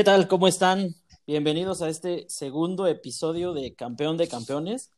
[0.00, 0.28] ¿Qué tal?
[0.28, 0.94] ¿Cómo están?
[1.26, 4.90] Bienvenidos a este segundo episodio de Campeón de Campeones,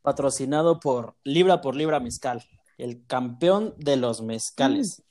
[0.00, 2.42] patrocinado por Libra por Libra Mezcal,
[2.78, 5.02] el campeón de los mezcales.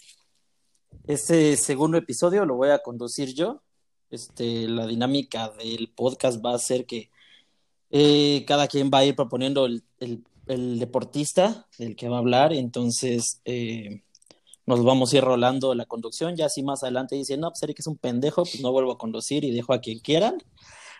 [1.03, 3.61] Este segundo episodio lo voy a conducir yo.
[4.09, 7.11] Este, la dinámica del podcast va a ser que
[7.91, 12.19] eh, cada quien va a ir proponiendo el, el- el deportista del que va a
[12.21, 14.01] hablar, entonces eh,
[14.65, 16.35] nos vamos a ir rolando la conducción.
[16.35, 18.97] Ya así más adelante dicen, no, pues Eric es un pendejo, pues no vuelvo a
[18.97, 20.37] conducir y dejo a quien quieran.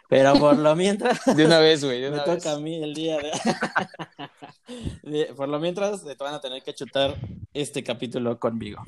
[0.07, 2.63] Pero por lo mientras, De una vez, güey, de me una toca a vez.
[2.63, 3.17] mí el día
[5.03, 5.25] de...
[5.35, 7.15] Por lo mientras, te van a tener que chutar
[7.53, 8.83] este capítulo conmigo.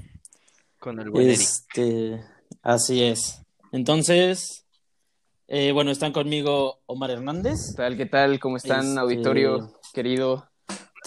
[0.79, 1.39] Con el buen Eric.
[1.39, 2.23] Este,
[2.61, 3.41] así es.
[3.71, 4.65] Entonces,
[5.47, 7.97] eh, bueno, están conmigo Omar Hernández, ¿Qué tal?
[7.97, 8.39] ¿Qué tal?
[8.39, 10.47] ¿Cómo están, Este- auditorio querido?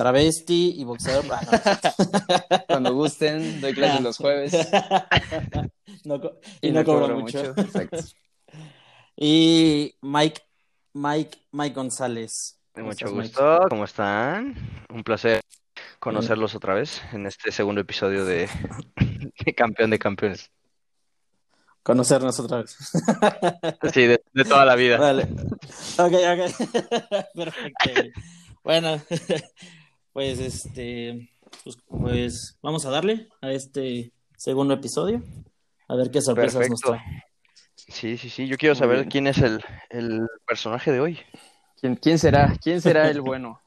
[0.00, 1.26] Travesti y boxeador.
[1.30, 4.52] Ah, Cuando gusten, doy clases los jueves.
[5.52, 5.62] no.
[6.04, 7.54] No co- y, no, cobro mucho.
[9.16, 10.40] Y Mike,
[10.94, 12.58] Mike, Mike González.
[12.74, 13.28] De ¿Cómo mucho estás, Mike?
[13.28, 14.54] gusto, ¿cómo están?
[14.88, 15.40] Un placer
[15.98, 18.48] conocerlos otra vez en este segundo episodio de,
[19.44, 20.50] de Campeón de Campeones.
[21.82, 22.76] Conocernos otra vez.
[23.92, 24.96] Sí, de, de toda la vida.
[24.98, 25.24] Vale.
[25.98, 27.26] Ok, ok.
[27.34, 27.90] Perfecto.
[28.62, 29.00] Bueno,
[30.12, 31.30] pues este,
[31.64, 35.22] pues, pues vamos a darle a este segundo episodio.
[35.88, 37.00] A ver qué sorpresas nos trae.
[37.74, 38.46] Sí, sí, sí.
[38.46, 41.18] Yo quiero saber quién es el, el personaje de hoy.
[41.80, 42.56] ¿Quién, quién será?
[42.62, 43.60] ¿Quién será el bueno?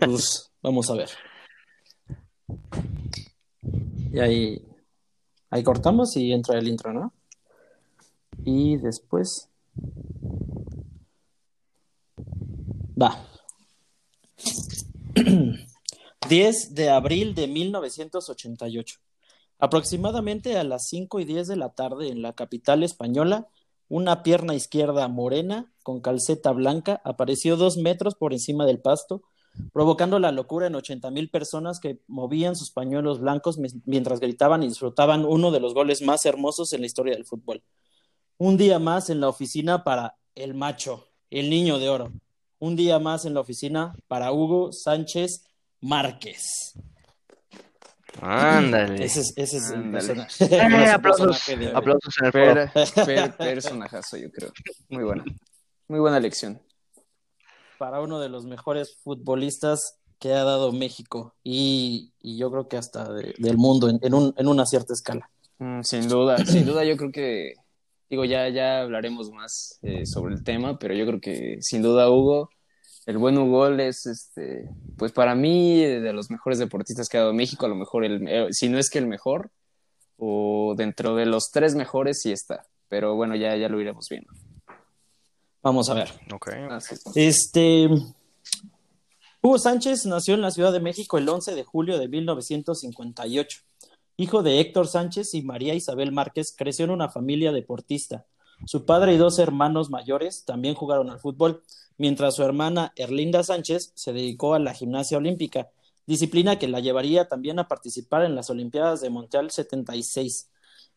[0.00, 1.10] Pues vamos a ver.
[4.10, 4.66] Y ahí,
[5.50, 7.12] ahí cortamos y entra el intro, ¿no?
[8.44, 9.48] Y después.
[13.00, 13.24] Va.
[16.28, 18.98] 10 de abril de 1988.
[19.58, 23.48] Aproximadamente a las 5 y 10 de la tarde en la capital española,
[23.88, 29.22] una pierna izquierda morena con calceta blanca apareció dos metros por encima del pasto,
[29.72, 34.62] provocando la locura en 80 mil personas que movían sus pañuelos blancos mi- mientras gritaban
[34.62, 37.62] y disfrutaban uno de los goles más hermosos en la historia del fútbol.
[38.36, 42.12] Un día más en la oficina para el macho, el niño de oro.
[42.60, 45.44] Un día más en la oficina para Hugo Sánchez
[45.80, 46.72] Márquez.
[48.20, 49.04] Ándale.
[49.04, 50.44] Ese es, ese es el personaje.
[50.50, 52.32] Eh, aplausos, personaje aplausos en el.
[52.32, 52.72] Per,
[53.06, 54.50] per- personajazo, yo creo.
[54.88, 55.24] Muy buena.
[55.86, 56.60] Muy buena lección.
[57.78, 62.76] Para uno de los mejores futbolistas que ha dado México y, y yo creo que
[62.76, 65.30] hasta de- del mundo en, en un- en una cierta escala.
[65.58, 67.54] Mm, sin duda, sin duda yo creo que,
[68.10, 72.10] digo, ya, ya hablaremos más eh, sobre el tema, pero yo creo que sin duda
[72.10, 72.50] Hugo,
[73.06, 77.20] el buen Hugo es, este, pues para mí, eh, de los mejores deportistas que ha
[77.20, 79.50] dado México, a lo mejor, el, eh, si no es que el mejor,
[80.16, 84.32] o dentro de los tres mejores sí está, pero bueno, ya, ya lo iremos viendo.
[85.62, 86.08] Vamos a ver.
[86.32, 86.48] Ok.
[86.70, 86.96] Así.
[87.14, 87.88] Este.
[89.40, 93.60] Hugo Sánchez nació en la Ciudad de México el 11 de julio de 1958.
[94.20, 98.26] Hijo de Héctor Sánchez y María Isabel Márquez, creció en una familia deportista.
[98.66, 101.62] Su padre y dos hermanos mayores también jugaron al fútbol,
[101.98, 105.70] mientras su hermana Erlinda Sánchez se dedicó a la gimnasia olímpica,
[106.04, 110.50] disciplina que la llevaría también a participar en las Olimpiadas de Montreal 76.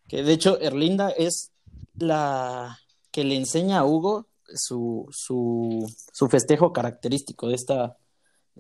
[0.08, 1.52] Que de hecho Erlinda es
[1.94, 2.80] la
[3.12, 7.98] que le enseña a Hugo su, su, su festejo característico de esta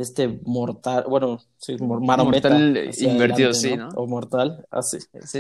[0.02, 3.90] este mortal, bueno, sí, marometa Mortal invertido, adelante, sí, ¿no?
[3.90, 3.90] ¿no?
[3.96, 4.98] O mortal, así.
[5.14, 5.36] Es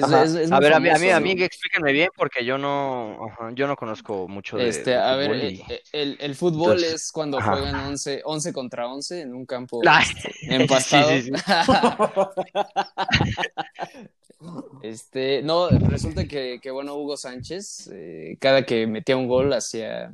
[0.51, 3.67] A ver, a mí, a mí, a mí explíquenme bien porque yo no, ajá, yo
[3.67, 6.93] no conozco mucho de, Este, de a ver, eh, y- eh, el, el fútbol Entonces,
[6.93, 7.51] es cuando ajá.
[7.51, 11.17] juegan 11, 11 contra 11 en un campo Ah, este, empastado.
[11.21, 11.31] sí, sí,
[14.81, 20.11] Este, no, resulta que, que, bueno, Hugo Sánchez, eh, cada que metía un gol hacía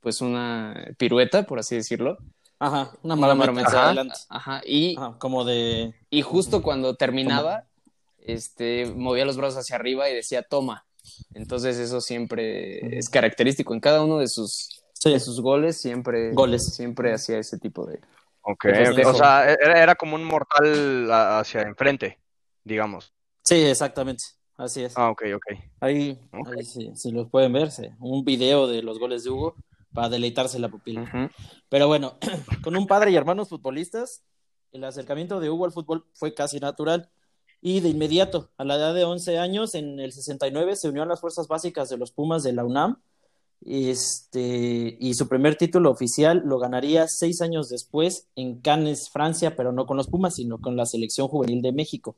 [0.00, 2.18] pues una pirueta, por así decirlo.
[2.66, 3.86] Ajá, una Una marometa Ajá.
[3.86, 4.14] adelante.
[4.30, 7.66] Ajá, y, Ajá, como de y justo cuando terminaba,
[8.18, 10.86] este, movía los brazos hacia arriba y decía toma.
[11.34, 13.74] Entonces eso siempre es característico.
[13.74, 16.74] En cada uno de sus, sí, de sus goles siempre, Goles.
[16.74, 18.00] siempre hacía ese tipo de...
[18.40, 18.64] Ok.
[19.06, 22.18] O sea, era, era como un mortal a- hacia enfrente,
[22.62, 23.12] digamos.
[23.42, 24.24] sí, exactamente.
[24.56, 24.96] Así es.
[24.96, 25.58] Ah, ok, ok.
[25.80, 26.48] Ahí, Ok.
[26.56, 29.56] ahí sí, si los pueden ver, sí, un video de los goles de Hugo
[29.94, 31.30] para deleitarse la pupila.
[31.70, 32.18] Pero bueno,
[32.62, 34.22] con un padre y hermanos futbolistas,
[34.72, 37.08] el acercamiento de Hugo al fútbol fue casi natural.
[37.62, 41.06] Y de inmediato, a la edad de 11 años, en el 69, se unió a
[41.06, 43.00] las fuerzas básicas de los Pumas de la UNAM.
[43.64, 49.72] Este, y su primer título oficial lo ganaría seis años después en Cannes, Francia, pero
[49.72, 52.16] no con los Pumas, sino con la selección juvenil de México.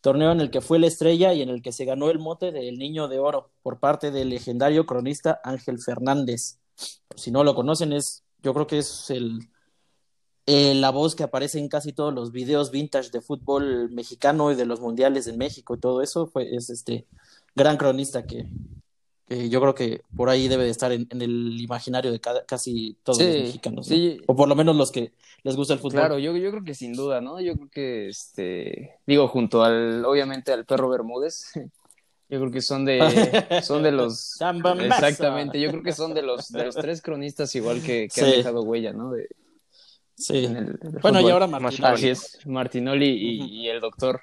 [0.00, 2.52] torneo en el que fue la estrella y en el que se ganó el mote
[2.52, 6.60] del Niño de Oro por parte del legendario cronista Ángel Fernández.
[7.14, 9.40] Si no lo conocen, es, yo creo que es el,
[10.46, 14.54] eh, la voz que aparece en casi todos los videos vintage de fútbol mexicano y
[14.54, 17.06] de los mundiales en México y todo eso, fue, es este
[17.54, 18.46] gran cronista que,
[19.26, 23.18] que yo creo que por ahí debe de estar en, el imaginario de casi todos
[23.20, 23.90] los mexicanos,
[24.26, 25.12] o por lo menos los que
[25.42, 26.00] les gusta el fútbol.
[26.00, 27.40] Claro, yo, yo creo que sin duda, ¿no?
[27.40, 31.52] Yo creo que, este, digo, junto al, obviamente, al perro Bermúdez,
[32.28, 32.98] yo creo que son de,
[33.62, 34.38] son de los,
[34.80, 38.30] exactamente, yo creo que son de los, de los tres cronistas igual que, que han
[38.30, 39.12] dejado huella, ¿no?
[39.12, 39.28] De,
[40.16, 40.48] sí.
[41.02, 41.94] bueno, y ahora Martinoli.
[41.94, 44.22] Así es, Martinoli y, y, el doctor.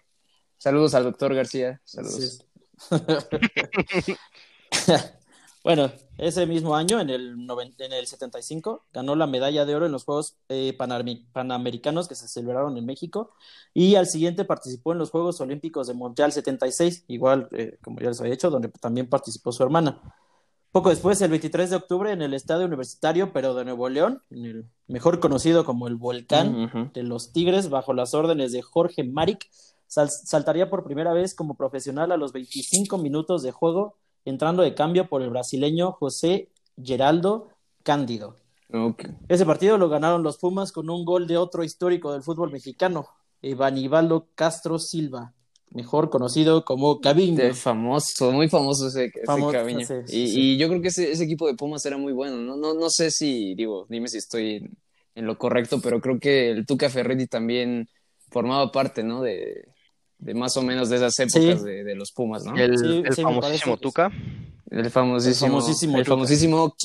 [0.57, 1.81] Saludos al doctor García.
[1.83, 2.45] Saludos.
[5.63, 7.37] bueno, ese mismo año, en el,
[7.77, 12.27] en el 75, ganó la medalla de oro en los Juegos eh, Panamericanos que se
[12.27, 13.31] celebraron en México
[13.73, 18.09] y al siguiente participó en los Juegos Olímpicos de Montreal 76, igual eh, como ya
[18.09, 20.01] les había dicho, donde también participó su hermana.
[20.73, 24.45] Poco después, el 23 de octubre, en el Estadio Universitario, pero de Nuevo León, en
[24.45, 29.47] el mejor conocido como el Volcán de los Tigres, bajo las órdenes de Jorge Maric,
[29.87, 35.07] saltaría por primera vez como profesional a los 25 minutos de juego entrando de cambio
[35.07, 36.49] por el brasileño José
[36.81, 37.49] Geraldo
[37.83, 38.35] Cándido.
[39.27, 43.07] Ese partido lo ganaron los Pumas con un gol de otro histórico del fútbol mexicano,
[43.41, 45.33] Ivanivaldo Castro Silva,
[45.69, 47.53] mejor conocido como Caviño.
[47.53, 49.87] famoso, muy famoso ese, Caviño.
[50.07, 52.37] y, yo creo que ese, equipo de Pumas era muy bueno.
[52.37, 54.67] No, no, no sé si, digo, dime si estoy
[55.13, 57.87] en, lo correcto, pero creo que el Tuca Ferretti también
[58.31, 59.21] formaba parte, ¿no?
[59.21, 59.67] De,
[60.23, 62.55] de más o menos de esas épocas de, los Pumas, ¿no?
[62.55, 64.09] El, famosísimo Tuca.
[64.69, 66.75] El famosísimo, el famosísimo, el famosísimo.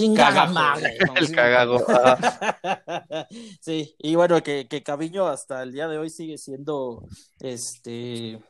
[1.17, 1.85] El cagago.
[3.61, 7.06] sí, y bueno, que, que Caviño hasta el día de hoy sigue siendo
[7.40, 8.40] este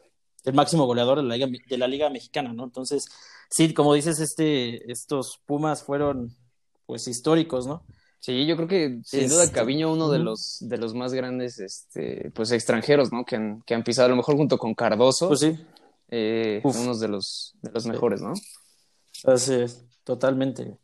[0.44, 2.64] el máximo goleador de la liga, de la liga mexicana, ¿no?
[2.64, 3.06] Entonces,
[3.50, 6.34] sí, como dices, este, estos Pumas fueron
[6.86, 7.84] pues históricos, ¿no?
[8.20, 12.30] Sí, yo creo que sin duda Caviño uno de los de los más grandes este
[12.34, 13.24] pues extranjeros, ¿no?
[13.24, 15.28] Que han, que han pisado a lo mejor junto con Cardoso.
[15.28, 15.58] Pues sí.
[16.10, 18.32] Eh, unos de los de los mejores, ¿no?
[19.24, 20.76] Así es, totalmente.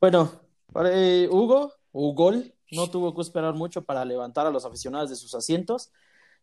[0.00, 0.30] Bueno,
[0.72, 2.32] para, eh, Hugo, Hugo
[2.70, 5.90] no tuvo que esperar mucho para levantar a los aficionados de sus asientos,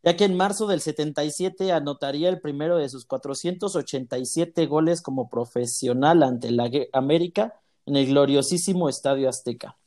[0.03, 6.23] ya que en marzo del 77 anotaría el primero de sus 487 goles como profesional
[6.23, 9.77] ante la América en el gloriosísimo Estadio Azteca.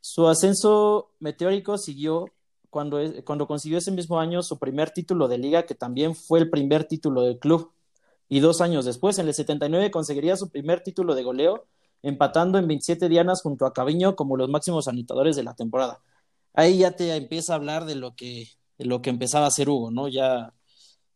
[0.00, 2.24] Su ascenso meteórico siguió
[2.70, 6.50] cuando, cuando consiguió ese mismo año su primer título de liga, que también fue el
[6.50, 7.72] primer título del club.
[8.28, 11.66] Y dos años después, en el 79, conseguiría su primer título de goleo,
[12.02, 16.00] empatando en 27 dianas junto a Caviño como los máximos anotadores de la temporada.
[16.54, 19.90] Ahí ya te empieza a hablar de lo que, lo que empezaba a hacer Hugo,
[19.90, 20.08] ¿no?
[20.08, 20.54] Ya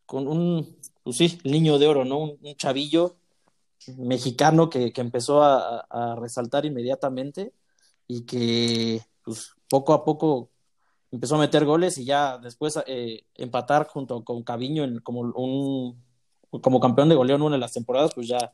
[0.05, 2.19] con un, pues sí, niño de oro, ¿no?
[2.19, 3.17] un chavillo
[3.99, 7.53] mexicano que, empezó a, resaltar inmediatamente
[8.07, 10.51] y que pues, poco a poco
[11.11, 16.03] empezó a meter goles y ya después eh, empatar junto con Caviño en, como un
[16.61, 18.53] como campeón de goleo en una de las temporadas, pues ya,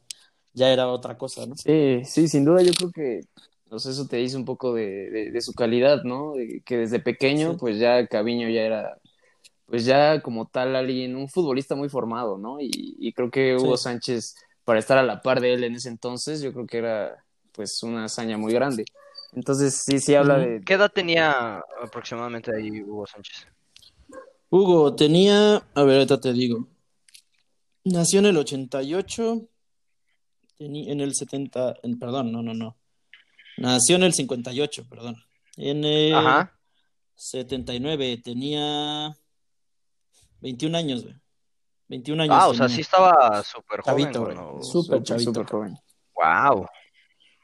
[0.53, 1.56] ya era otra cosa, ¿no?
[1.56, 3.21] Sí, sí, sin duda yo creo que
[3.69, 6.35] pues eso te dice un poco de, su calidad, ¿no?
[6.65, 8.99] que desde pequeño, pues ya Caviño ya era,
[9.67, 12.56] pues ya como tal alguien, un futbolista muy formado, ¿no?
[12.61, 14.35] Y, creo que Hugo Sánchez
[14.71, 17.83] para estar a la par de él en ese entonces, yo creo que era pues
[17.83, 18.85] una hazaña muy grande.
[19.33, 20.61] Entonces sí, sí habla de...
[20.65, 23.49] ¿Qué edad tenía aproximadamente ahí Hugo Sánchez?
[24.49, 26.69] Hugo tenía, a ver, ahorita te digo,
[27.83, 29.49] nació en el 88,
[30.57, 32.77] tenía, en el 70, en, perdón, no, no, no,
[33.57, 35.17] nació en el 58, perdón,
[35.57, 36.57] en el Ajá.
[37.17, 39.17] 79, tenía
[40.41, 41.20] 21 años, güey.
[41.90, 42.37] 21 años.
[42.38, 44.62] Ah, o sea, sí estaba súper joven.
[44.62, 45.44] Súper chavito.
[45.44, 45.76] joven.
[46.14, 46.66] Wow.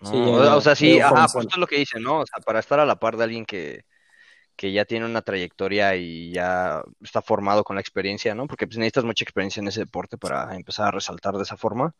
[0.02, 2.20] Sí, o, sea, sí, ajá, pues esto es lo que dicen, ¿no?
[2.20, 3.84] O sea, para estar a la par de alguien que,
[4.54, 8.46] que ya tiene una trayectoria y ya está formado con la experiencia, ¿no?
[8.46, 11.92] Porque pues, necesitas mucha experiencia en ese deporte para empezar a resaltar de esa forma.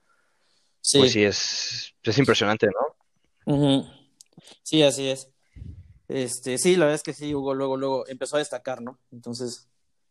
[0.81, 0.99] Sí.
[0.99, 2.69] Pues sí, es, es impresionante,
[3.47, 3.91] ¿no?
[4.63, 5.31] Sí, así es.
[6.07, 9.01] Este, sí, la verdad es que sí, Hugo luego, luego empezó a destacar, ¿no?
[9.11, 9.69] Entonces,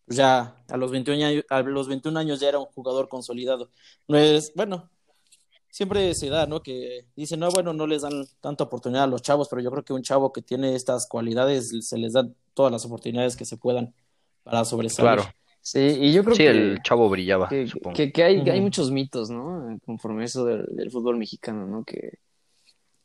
[0.08, 3.72] ya a los 21 años, a los 21 años ya era un jugador consolidado.
[4.08, 4.90] No es, bueno,
[5.70, 6.62] siempre se da, ¿no?
[6.62, 9.84] Que dicen, no, bueno, no les dan tanta oportunidad a los chavos, pero yo creo
[9.84, 13.58] que un chavo que tiene estas cualidades se les dan todas las oportunidades que se
[13.58, 13.94] puedan
[14.44, 15.16] para sobresalir.
[15.16, 15.36] Claro.
[15.62, 17.96] Sí, y yo creo sí, que el chavo brillaba, que, supongo.
[17.96, 19.80] Que, hay, hay muchos mitos, ¿no?
[19.84, 21.84] Conforme eso del, fútbol mexicano, ¿no?
[21.84, 22.20] Que,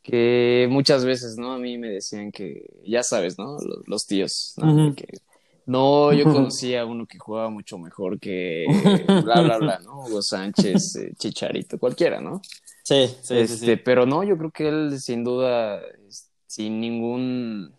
[0.03, 1.53] que muchas veces, ¿no?
[1.53, 3.57] A mí me decían que, ya sabes, ¿no?
[3.87, 4.95] Los, tíos, ¿no?
[4.95, 5.07] que
[5.67, 8.67] No, yo conocía a uno que jugaba mucho mejor que
[9.25, 10.05] bla, bla, bla, ¿no?
[10.05, 12.41] Hugo Sánchez, eh, Chicharito, cualquiera, ¿no?
[12.83, 15.81] Sí, sí, este, Pero no, yo creo que él, sin duda,
[16.47, 17.73] sin ningún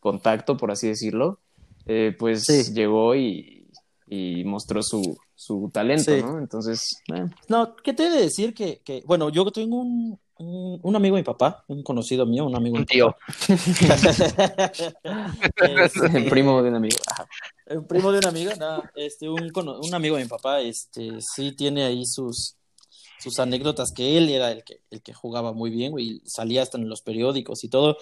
[0.00, 1.38] contacto, por así decirlo,
[1.86, 3.66] eh, pues llegó y,
[4.06, 6.38] y, mostró su, su talento, ¿no?
[6.38, 7.02] Entonces.
[7.14, 7.26] Eh.
[7.48, 8.52] No, ¿qué te he de decir?
[8.52, 12.54] Que, que, bueno, yo tengo un, un, amigo de mi papá, un conocido mío, un
[12.54, 12.76] amigo.
[12.76, 13.16] Un tío.
[16.14, 16.96] el primo de un amigo.
[17.66, 21.52] El primo de un amigo, no, este, un, un amigo de mi papá, este, sí
[21.52, 22.56] tiene ahí sus,
[23.18, 26.78] sus anécdotas que él era el que, el que jugaba muy bien, güey, salía hasta
[26.78, 27.98] en los periódicos y todo.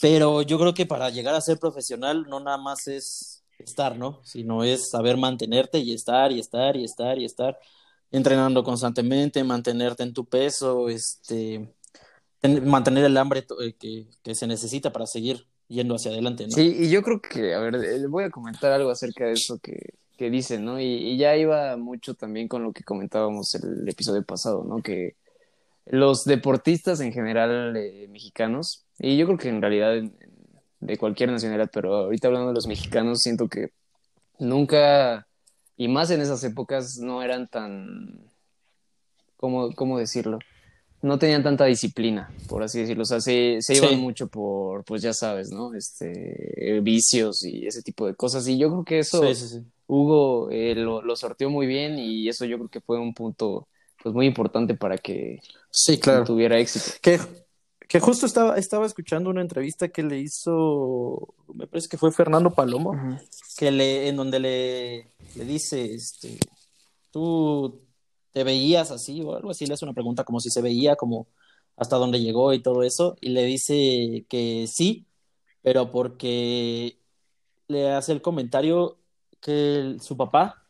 [0.00, 4.20] Pero yo creo que para llegar a ser profesional no nada más es estar, ¿no?
[4.24, 7.58] Sino es saber mantenerte y estar y estar y estar y estar
[8.10, 11.74] entrenando constantemente, mantenerte en tu peso, este,
[12.64, 16.52] mantener el hambre eh, que, que, se necesita para seguir yendo hacia adelante, ¿no?
[16.52, 19.58] Sí, y yo creo que, a ver, eh, voy a comentar algo acerca de eso
[19.58, 20.80] que, que dicen, ¿no?
[20.80, 24.82] Y, ya iba mucho también con lo que comentábamos el episodio pasado, ¿no?
[24.82, 25.16] Que
[25.86, 30.02] los deportistas en general eh, mexicanos, y yo creo que en realidad
[30.80, 33.70] de cualquier nacionalidad, pero ahorita hablando de los mexicanos, siento que
[34.40, 35.27] nunca,
[35.78, 38.20] y más en esas épocas, no eran tan,
[39.38, 40.38] ¿cómo, cómo decirlo?
[41.00, 43.02] no tenían tanta disciplina, por así decirlo.
[43.02, 45.74] O sea, se, se iban mucho por, pues ya sabes, ¿no?
[45.74, 48.46] Este, vicios y ese tipo de cosas.
[48.48, 49.22] Y yo creo que eso
[49.86, 53.68] Hugo eh, lo, lo, sorteó muy bien y eso yo creo que fue un punto
[54.02, 56.24] pues muy importante para que sí, claro.
[56.24, 56.98] tuviera éxito.
[57.00, 57.18] Que,
[57.88, 62.50] que justo estaba, estaba escuchando una entrevista que le hizo, me parece que fue Fernando
[62.50, 62.92] Palomo,
[63.56, 66.38] que le, en donde le, le dice, este,
[67.10, 67.80] tú
[68.32, 71.28] te veías así o algo así, le hace una pregunta como si se veía, como
[71.76, 75.06] hasta dónde llegó y todo eso, y le dice que sí,
[75.62, 76.98] pero porque
[77.68, 78.98] le hace el comentario
[79.40, 80.66] que su papá,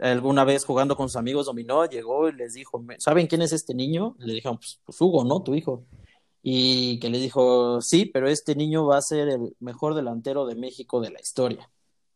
[0.00, 3.74] alguna vez jugando con sus amigos dominó, llegó y les dijo, ¿saben quién es este
[3.74, 4.14] niño?
[4.18, 5.42] Le dijeron, pues, pues, Hugo, ¿no?
[5.42, 5.84] Tu hijo.
[6.46, 10.54] Y que les dijo, sí, pero este niño va a ser el mejor delantero de
[10.54, 11.70] México de la historia,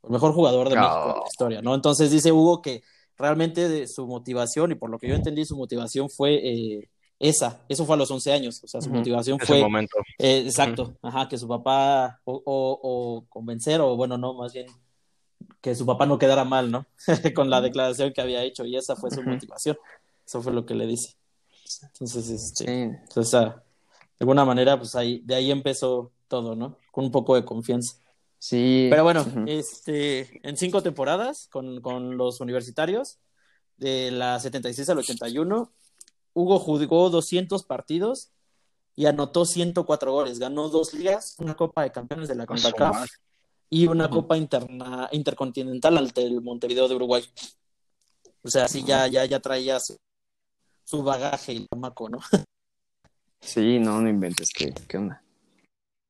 [0.05, 1.75] el mejor jugador de México de la historia, ¿no?
[1.75, 2.83] Entonces dice Hugo que
[3.17, 7.65] realmente de su motivación, y por lo que yo entendí, su motivación fue eh, esa,
[7.71, 9.63] eso fue a los 11 años, o sea, su motivación fue...
[9.63, 9.97] momento.
[10.19, 14.67] Eh, exacto, ajá, que su papá, o, o convencer, o bueno, no, más bien
[15.61, 16.87] que su papá no quedara mal, ¿no?
[17.35, 19.77] Con la declaración que había hecho y esa fue su motivación.
[20.27, 21.15] Eso fue lo que le dice.
[21.83, 23.63] Entonces, este, entonces, ah,
[24.19, 26.77] de alguna manera, pues ahí, de ahí empezó todo, ¿no?
[26.91, 27.97] Con un poco de confianza.
[28.39, 28.87] Sí.
[28.91, 33.19] Pero bueno, este, en cinco temporadas con, con, los universitarios,
[33.77, 35.73] de la 76 al 81,
[36.35, 38.31] Hugo jugó 200 partidos
[38.95, 40.39] y anotó 104 goles.
[40.39, 43.09] Ganó dos ligas, una Copa de Campeones de la CONCACAF
[43.71, 47.25] y una Copa interna, Intercontinental ante el Montevideo de Uruguay.
[48.43, 52.19] O sea, sí, ya, ya, ya traía su, bagaje y maco, ¿no?
[53.41, 55.23] Sí, no, no inventes, ¿qué, qué onda?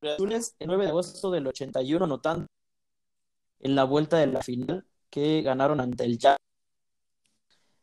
[0.01, 2.47] el 9 de agosto del 81 anotando
[3.61, 6.37] en la vuelta de la final que ganaron ante el Jazz.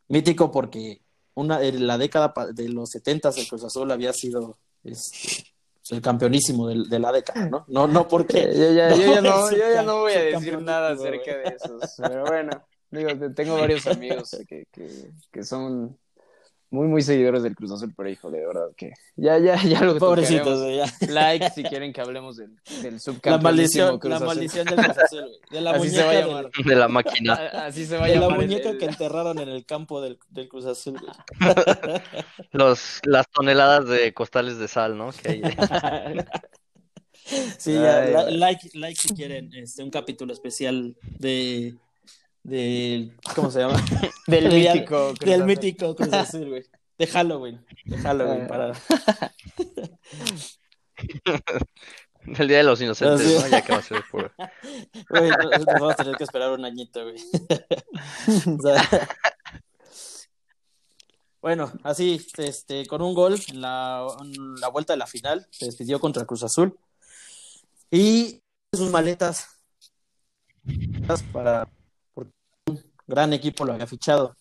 [0.08, 1.02] Mítico porque
[1.34, 5.44] una, en la década de los 70 el Cruz Azul había sido este,
[5.90, 7.66] el campeonísimo de, de, la década, ¿no?
[7.68, 8.42] No, no porque...
[8.56, 11.56] yo, ya, no, yo, ya, no, yo ya no voy a decir nada acerca de
[11.56, 15.98] eso, pero bueno, digo, tengo varios amigos que, que, que son
[16.69, 19.98] muy, muy seguidores del Cruz Azul, pero hijo, de verdad que ya, ya, ya lo
[19.98, 20.86] Pobrecitos, ya.
[21.07, 25.62] Like si quieren que hablemos del, del La maldición, la maldición del Cruz Azul, De
[25.62, 26.51] la Así muñeca se va a llamar.
[26.51, 27.34] De la máquina.
[27.34, 28.29] Así se va a llamar.
[28.29, 31.00] De la muñeca que enterraron en el campo del, del Cruz Azul,
[32.51, 35.12] Los, las toneladas de costales de sal, ¿no?
[35.12, 35.41] Que hay.
[37.57, 41.75] sí, ya, like, like si quieren este, un capítulo especial de
[42.46, 43.84] del ¿cómo se llama?
[44.28, 46.64] del mítico Cruz del mítico Cruz Azul, güey.
[46.98, 48.48] De Halloween, de Halloween ah.
[48.48, 48.72] para
[52.25, 53.48] Del Día de los Inocentes, ¿no?
[53.50, 54.34] Ya que va a ser por...
[55.10, 57.18] Güey, nos vamos a tener que esperar un añito, güey.
[58.58, 59.08] o sea...
[61.40, 65.66] Bueno, así, este, con un gol en la, en la vuelta de la final, se
[65.66, 66.75] despidió contra Cruz Azul.
[67.92, 68.42] Y
[68.74, 69.62] sus maletas
[71.32, 71.70] para
[73.07, 74.35] gran equipo lo había fichado.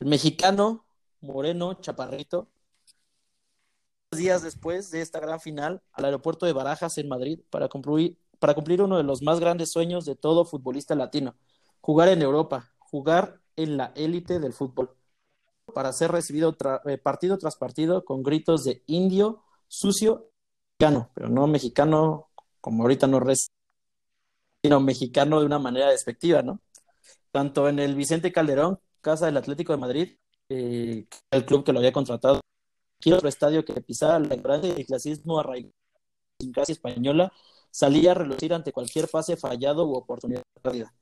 [0.00, 0.84] El mexicano
[1.20, 2.48] Moreno Chaparrito,
[4.10, 8.54] días después de esta gran final, al aeropuerto de Barajas en Madrid para cumplir, para
[8.54, 11.36] cumplir uno de los más grandes sueños de todo futbolista latino,
[11.80, 14.96] jugar en Europa, jugar en la élite del fútbol,
[15.74, 16.56] para ser recibido
[16.86, 20.30] eh, partido tras partido con gritos de indio, sucio,
[20.78, 22.30] mexicano, pero no mexicano
[22.60, 23.48] como ahorita no res
[24.62, 26.60] sino mexicano de una manera despectiva, ¿no?
[27.32, 30.16] Tanto en el Vicente Calderón, casa del Atlético de Madrid,
[30.48, 32.40] eh, el club que lo había contratado,
[33.00, 35.72] quiero otro estadio que pisara la ignorancia y el clasismo arraigado
[36.38, 37.32] en clase española,
[37.70, 40.92] salía a relucir ante cualquier pase fallado u oportunidad perdida.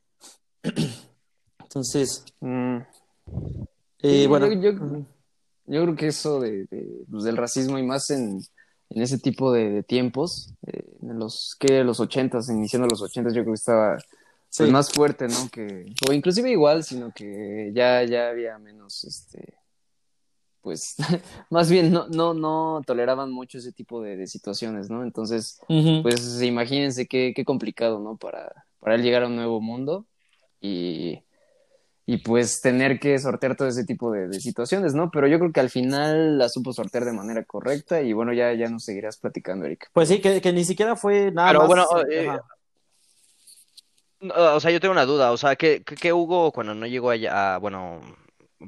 [1.63, 2.79] Entonces, mm.
[4.03, 4.49] eh, bueno.
[5.67, 6.67] Yo, creo que eso de,
[7.11, 8.41] pues, del racismo y más en,
[8.91, 13.43] en ese tipo de, tiempos, eh, en los que los ochentas, iniciando los ochentas, yo
[13.43, 13.99] creo que estaba
[14.57, 15.49] pues, más fuerte, ¿no?
[15.51, 19.55] Que, o inclusive igual, sino que ya, ya había menos, este,
[20.61, 20.97] pues,
[21.51, 25.03] más bien no, no, no toleraban mucho ese tipo de, situaciones, ¿no?
[25.03, 25.61] Entonces,
[26.03, 28.17] pues imagínense qué, qué complicado, ¿no?
[28.17, 30.07] Para, para él llegar a un nuevo mundo
[30.61, 31.23] y
[32.11, 35.13] y pues tener que sortear todo ese tipo de, situaciones, ¿no?
[35.13, 38.53] Pero yo creo que al final la supo sortear de manera correcta y bueno, ya,
[38.53, 39.91] ya nos seguirás platicando, Eric.
[39.93, 42.29] Pues sí, que, que ni siquiera fue nada Pero bueno, eh,
[44.21, 47.59] o sea, yo tengo una duda, o sea, ¿qué, qué Hugo cuando no llegó allá,
[47.59, 48.01] bueno,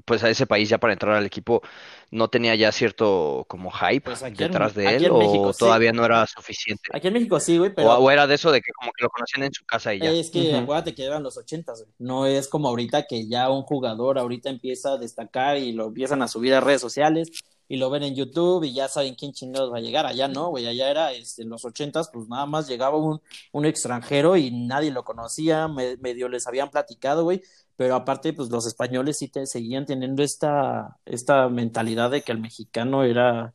[0.04, 1.62] pues a ese país ya para entrar al equipo
[2.10, 6.84] no tenía ya cierto como hype pues detrás de él o todavía no era suficiente.
[6.92, 7.98] Aquí en México sí, güey, pero...
[7.98, 10.10] O, era de eso de que como que lo conocían en su casa y ya.
[10.10, 11.94] Es que acuérdate que eran los ochentas, güey.
[11.98, 16.22] No es como ahorita que ya un jugador ahorita empieza a destacar y lo empiezan
[16.22, 17.30] a subir a redes sociales
[17.72, 20.04] y lo ven en YouTube y ya saben quién chingados va a llegar.
[20.04, 23.64] Allá no, güey, allá era este, en los ochentas, pues nada más llegaba un, un
[23.64, 27.42] extranjero y nadie lo conocía, medio les habían platicado, güey
[27.76, 32.38] pero aparte, pues los españoles sí te seguían teniendo esta, esta mentalidad de que el
[32.38, 33.54] mexicano era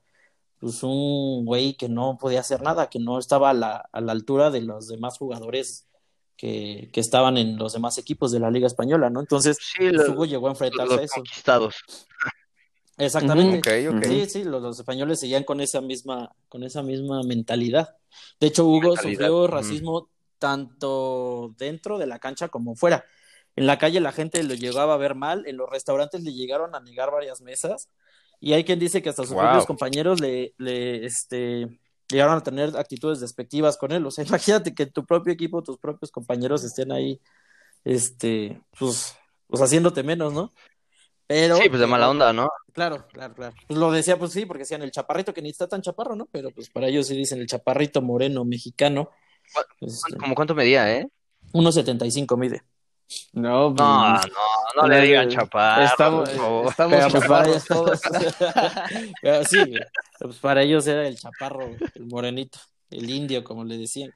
[0.59, 4.12] pues un güey que no podía hacer nada, que no estaba a la, a la
[4.12, 5.88] altura de los demás jugadores
[6.36, 9.19] que, que, estaban en los demás equipos de la Liga Española, ¿no?
[9.19, 11.15] Entonces, sí, Hugo llegó a enfrentarse a eso.
[11.15, 11.75] Conquistados.
[12.98, 13.62] Exactamente.
[14.08, 17.96] Sí, sí, los, españoles seguían con esa misma, con esa misma mentalidad.
[18.39, 23.06] De hecho, Hugo sufrió racismo tanto dentro de la cancha como fuera.
[23.56, 26.75] En la calle la gente lo llegaba a ver mal, en los restaurantes le llegaron
[26.75, 27.89] a negar varias mesas
[28.39, 32.77] y hay quien dice que hasta sus propios compañeros le, le este, llegaron a tener
[32.77, 34.06] actitudes despectivas con él.
[34.06, 37.19] O sea, imagínate que tu propio equipo, tus propios compañeros estén ahí,
[37.84, 39.15] este, pues,
[39.48, 40.54] pues haciéndote menos, ¿no?
[41.28, 42.50] Pero, sí, pues de mala onda, ¿no?
[42.72, 43.56] Claro, claro, claro.
[43.68, 46.28] Pues lo decía, pues sí, porque decían el chaparrito que ni está tan chaparro, ¿no?
[46.32, 49.12] Pero pues para ellos sí dicen el chaparrito moreno mexicano.
[49.82, 51.08] Este, ¿Cómo cuánto medía, eh?
[51.54, 52.63] 1.75 mide.
[53.34, 55.84] No, pues, no, no, no le digan chaparro.
[55.84, 56.30] Estamos,
[56.70, 58.02] estamos chaparros todos.
[59.50, 59.76] sí,
[60.20, 62.60] pues para ellos era el chaparro, el morenito,
[62.90, 64.12] el indio, como le decían.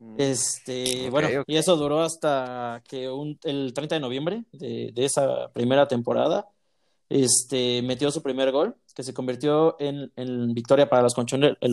[0.00, 0.14] Mm.
[0.16, 5.52] Este, bueno, y eso duró hasta que un, el 30 de noviembre de, de, esa
[5.52, 6.48] primera temporada,
[7.10, 11.14] este, metió su primer gol, que se convirtió en, en victoria para los,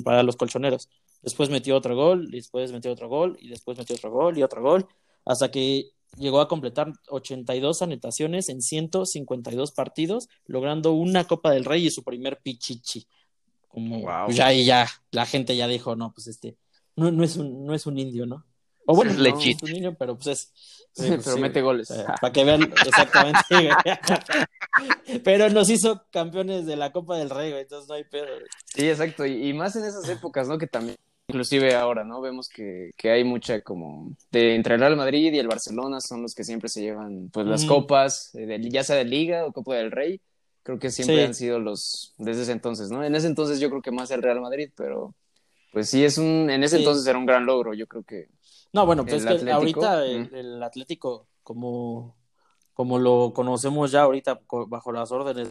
[0.04, 0.90] para los colchoneros.
[1.22, 4.62] Después metió otro gol, después metió otro gol, y después metió otro gol y otro
[4.62, 4.88] gol,
[5.24, 11.88] hasta que llegó a completar 82 anotaciones en 152 partidos, logrando una Copa del Rey
[11.88, 13.08] y su primer pichichi.
[13.70, 16.58] Como pues ya y ya la gente ya dijo, no, pues este
[16.98, 18.46] no, no es un no es un indio, ¿no?
[18.86, 20.54] O bueno, no, es un indio, pero pues es
[20.98, 21.94] pero pues mete goles.
[22.20, 23.40] para que vean exactamente.
[25.24, 28.26] pero nos hizo campeones de la Copa del Rey, entonces no hay pedo.
[28.66, 30.58] Sí, exacto, y, y más en esas épocas, ¿no?
[30.58, 32.22] Que también inclusive ahora, ¿no?
[32.22, 36.22] Vemos que, que, hay mucha como de entre el Real Madrid y el Barcelona son
[36.22, 39.76] los que siempre se llevan pues las copas, eh, ya sea de Liga o Copa
[39.76, 40.22] del Rey,
[40.64, 43.04] creo que siempre han sido los desde ese entonces, ¿no?
[43.04, 45.14] En ese entonces yo creo que más el Real Madrid, pero
[45.78, 48.30] pues sí es un en ese entonces era un gran logro, yo creo que
[48.74, 52.18] No, bueno, pues es que ahorita el, Atlético como
[52.74, 55.50] como lo conocemos ya ahorita bajo las órdenes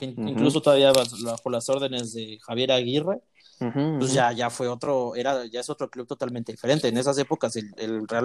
[0.00, 3.20] incluso todavía bajo las órdenes de Javier Aguirre,
[3.60, 6.88] pues ya, ya fue otro, era, ya es otro club totalmente diferente.
[6.88, 7.72] En esas épocas el,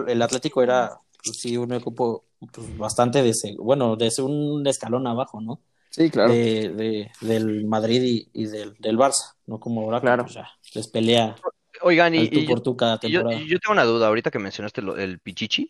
[0.08, 5.40] el, Atlético era, pues, sí, un equipo pues, bastante de, bueno, de un escalón abajo,
[5.40, 5.62] ¿no?
[5.90, 6.34] Sí, claro.
[6.34, 9.60] De, del Madrid y, del, del, Barça, ¿no?
[9.60, 10.24] Como ahora, claro.
[10.24, 11.36] Pues, ya les pelea.
[11.82, 13.40] Oigan, y, por tú cada temporada.
[13.40, 15.70] Yo, yo, tengo una duda, ahorita que mencionaste el Pichichi,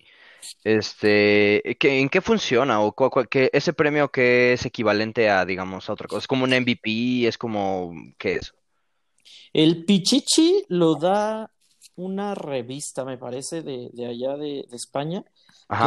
[0.64, 1.62] este,
[2.02, 2.82] ¿en qué funciona?
[2.82, 2.94] ¿O
[3.30, 6.20] que ese premio que es equivalente a, digamos, a otra cosa?
[6.20, 7.28] ¿Es como un MVP?
[7.28, 8.54] ¿Es como, qué es?
[9.54, 11.52] El Pichichi lo da
[11.96, 15.24] una revista, me parece, de, de allá de, España,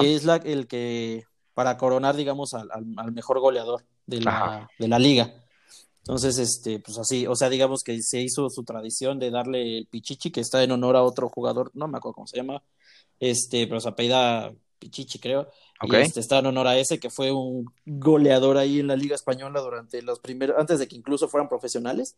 [0.01, 4.89] que es la, el que, para coronar, digamos, al, al, mejor goleador de la, de
[4.89, 5.33] la liga.
[6.03, 9.87] Entonces, este, pues así, o sea, digamos que se hizo su tradición de darle el
[9.87, 12.63] Pichichi, que está en honor a otro jugador, no me acuerdo cómo se llama,
[13.21, 15.49] este, pero se apellida Pichichi, creo.
[15.83, 19.15] Y este, está en honor a ese, que fue un goleador ahí en la Liga
[19.15, 22.17] Española durante los primeros, antes de que incluso fueran profesionales.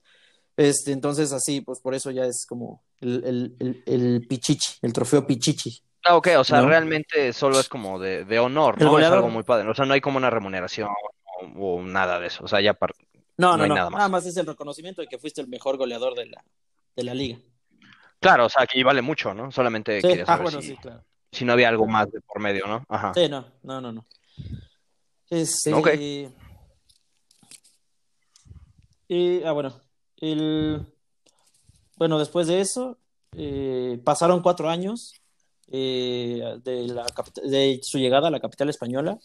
[0.56, 5.26] Este, entonces así, pues por eso ya es como el, el, el, Pichichi, el trofeo
[5.26, 5.82] Pichichi.
[6.04, 8.98] Ah, ok, o sea, realmente solo es como de, de honor, ¿no?
[8.98, 9.68] Es algo muy padre.
[9.68, 10.88] O sea, no hay como una remuneración
[11.56, 12.44] o, nada de eso.
[12.44, 12.76] O sea, ya
[13.36, 13.98] no, no, no, nada, más.
[13.98, 16.44] nada más es el reconocimiento de que fuiste el mejor goleador de la,
[16.94, 17.38] de la liga.
[18.20, 19.50] Claro, o sea, aquí vale mucho, ¿no?
[19.50, 20.76] Solamente quería ah, si,
[21.30, 22.84] si no había algo más de por medio, ¿no?
[22.88, 23.12] Ajá.
[23.14, 24.06] Sí, no, no, no, no.
[25.28, 26.30] Este...
[29.08, 29.78] Y, ah, bueno,
[30.16, 30.86] el...
[31.96, 32.98] Bueno, después de eso,
[33.36, 35.14] eh, pasaron cuatro años
[35.68, 37.06] eh, de, la,
[37.44, 39.18] de su llegada a la capital española.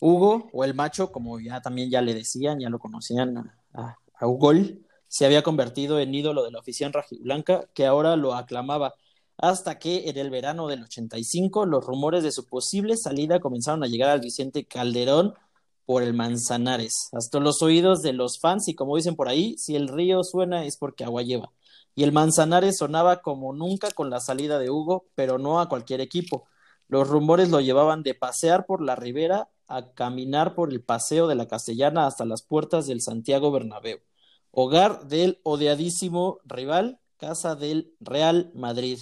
[0.00, 3.96] Hugo, o el macho, como ya también ya le decían, ya lo conocían a, a,
[5.08, 8.94] se había convertido en ídolo de la afición rojiblanca, que ahora lo aclamaba,
[9.36, 13.86] hasta que en el verano del 85 los rumores de su posible salida comenzaron a
[13.86, 15.34] llegar al Vicente Calderón
[15.86, 19.76] por el Manzanares, hasta los oídos de los fans y como dicen por ahí, si
[19.76, 21.52] el río suena es porque agua lleva.
[21.94, 26.00] Y el Manzanares sonaba como nunca con la salida de Hugo, pero no a cualquier
[26.00, 26.48] equipo.
[26.88, 31.34] Los rumores lo llevaban de pasear por la ribera a caminar por el paseo de
[31.34, 33.98] la Castellana hasta las puertas del Santiago Bernabéu,
[34.50, 39.00] hogar del odiadísimo rival, casa del Real Madrid.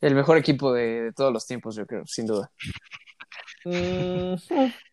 [0.00, 2.50] El mejor equipo de, todos los tiempos, yo creo, sin duda.
[3.64, 4.34] Mm,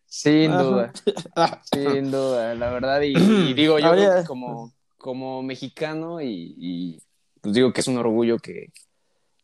[0.06, 0.92] sin duda,
[1.72, 3.00] sin duda, la verdad.
[3.02, 3.14] Y,
[3.54, 3.92] digo, yo
[4.26, 7.00] como, como mexicano y,
[7.40, 8.72] pues digo que es un orgullo que,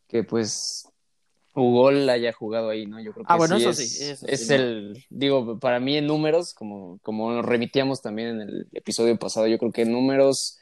[0.07, 0.87] que pues
[1.55, 2.99] Hugo haya jugado ahí, ¿no?
[2.99, 3.83] Yo creo ah, que ah, bueno, eso sí.
[4.27, 9.17] es el, digo, para mí en números, como, como nos remitíamos también en el episodio
[9.17, 10.59] pasado, yo creo que en números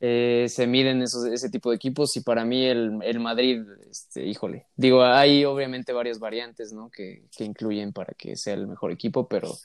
[0.00, 4.26] eh, se miden esos, ese tipo de equipos y para mí el, el Madrid, este,
[4.26, 6.90] híjole, digo, hay obviamente varias variantes, ¿no?
[6.90, 9.56] Que, que incluyen para que sea el mejor equipo, pero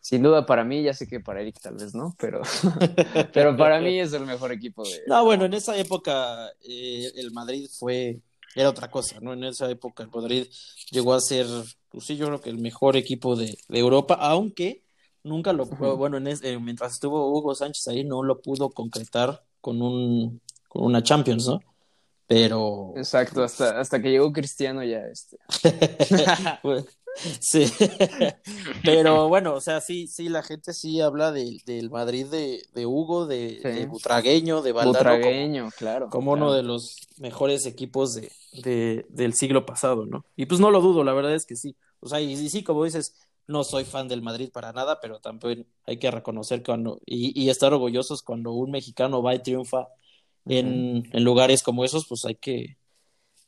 [0.00, 2.42] sin duda para mí, ya sé que para Eric tal vez no, pero,
[3.32, 5.02] pero para mí es el mejor equipo de...
[5.06, 8.20] No, bueno, en esa época eh, el Madrid fue
[8.54, 9.32] era otra cosa, ¿no?
[9.32, 10.46] En esa época el Madrid
[10.90, 11.46] llegó a ser,
[11.88, 14.84] pues sí, yo creo que el mejor equipo de, Europa, aunque
[15.22, 19.82] nunca lo, bueno, en eh, mientras estuvo Hugo Sánchez ahí no lo pudo concretar con
[19.82, 21.60] un con una Champions, ¿no?
[22.26, 25.38] Pero Exacto, hasta hasta que llegó Cristiano ya este.
[27.40, 27.66] Sí,
[28.84, 32.86] pero bueno, o sea, sí, sí, la gente sí habla de, del Madrid de, de
[32.86, 34.98] Hugo, de, de, Butragueño, de Valdano.
[34.98, 36.10] Butragueño, como, claro.
[36.10, 40.24] Como uno de los mejores equipos de, del siglo pasado, ¿no?
[40.36, 41.76] Y pues no lo dudo, la verdad es que sí.
[42.00, 43.14] O sea, y, sí, como dices,
[43.46, 47.50] no soy fan del Madrid para nada, pero también hay que reconocer cuando, y, y
[47.50, 49.88] estar orgullosos cuando un mexicano va y triunfa
[50.46, 52.78] en, en lugares como esos, pues hay que,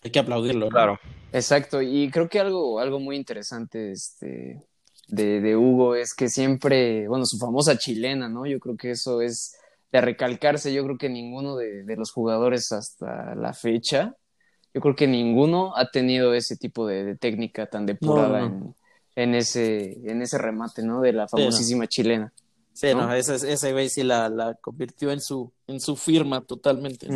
[0.03, 0.69] hay que aplaudirlo.
[0.69, 0.99] Claro.
[1.33, 4.63] Exacto, y creo que algo, algo muy interesante este,
[5.09, 8.47] de, de, Hugo es que siempre, bueno, su famosa chilena, ¿no?
[8.47, 9.57] Yo creo que eso es
[9.93, 14.17] de recalcarse, yo creo que ninguno de, de los jugadores hasta la fecha,
[14.73, 18.75] yo creo que ninguno ha tenido ese tipo de, técnica tan depurada En,
[19.17, 21.01] en, ese, en ese remate, ¿no?
[21.01, 22.33] De la famosísima chilena.
[22.73, 27.09] Sí, no, ese, ese güey sí la, la, convirtió en su, en su firma totalmente.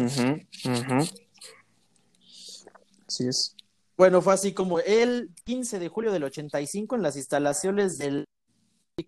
[3.14, 3.56] Así es.
[3.96, 8.24] Bueno, fue así como el 15 de julio del 85 en las instalaciones del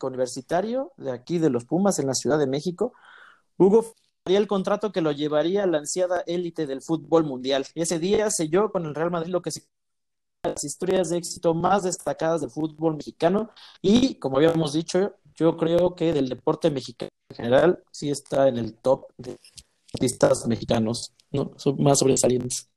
[0.00, 2.92] universitario de aquí de los Pumas en la Ciudad de México,
[3.56, 7.64] Hugo el contrato que lo llevaría a la ansiada élite del fútbol mundial.
[7.74, 9.62] Ese día selló con el Real Madrid lo que se
[10.42, 13.50] las historias de éxito más destacadas del fútbol mexicano
[13.82, 18.58] y, como habíamos dicho, yo creo que del deporte mexicano en general sí está en
[18.58, 19.36] el top de
[19.92, 21.52] artistas mexicanos, ¿no?
[21.56, 22.68] Son más sobresalientes.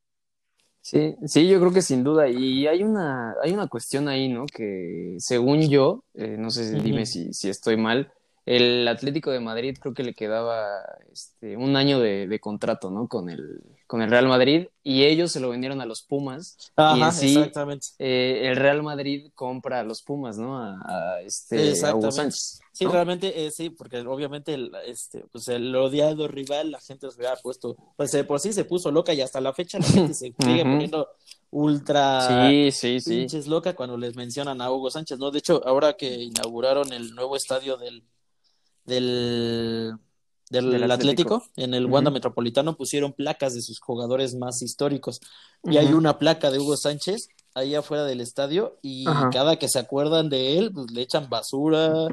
[0.81, 2.29] Sí, sí, yo creo que sin duda.
[2.29, 4.45] Y hay una, hay una cuestión ahí, ¿no?
[4.45, 8.11] Que según yo, eh, no sé, si, dime si, si estoy mal,
[8.49, 13.07] el Atlético de Madrid creo que le quedaba este, un año de, de, contrato, ¿no?
[13.07, 16.71] Con el, con el Real Madrid y ellos se lo vendieron a los Pumas.
[16.75, 17.89] Ajá, y exactamente.
[17.99, 20.57] Eh, el Real Madrid compra a los Pumas, ¿no?
[20.57, 22.61] A, este, a Hugo Sánchez.
[22.79, 27.27] Sí, realmente eh, sí, porque obviamente el, este, pues el odiado rival, la gente se
[27.27, 30.33] había puesto, pues por sí se puso loca y hasta la fecha la gente se
[30.39, 31.09] sigue poniendo
[31.51, 33.09] ultra sí, sí, sí.
[33.17, 35.29] pinches loca cuando les mencionan a Hugo Sánchez, ¿no?
[35.29, 38.05] De hecho, ahora que inauguraron el nuevo estadio del
[38.85, 39.99] del
[40.49, 41.43] del, Atlético.
[41.57, 45.19] en el Wanda Metropolitano pusieron placas de sus jugadores más históricos.
[45.65, 49.79] Y hay una placa de Hugo Sánchez ahí afuera del estadio y cada que se
[49.79, 52.07] acuerdan de él, pues le echan basura,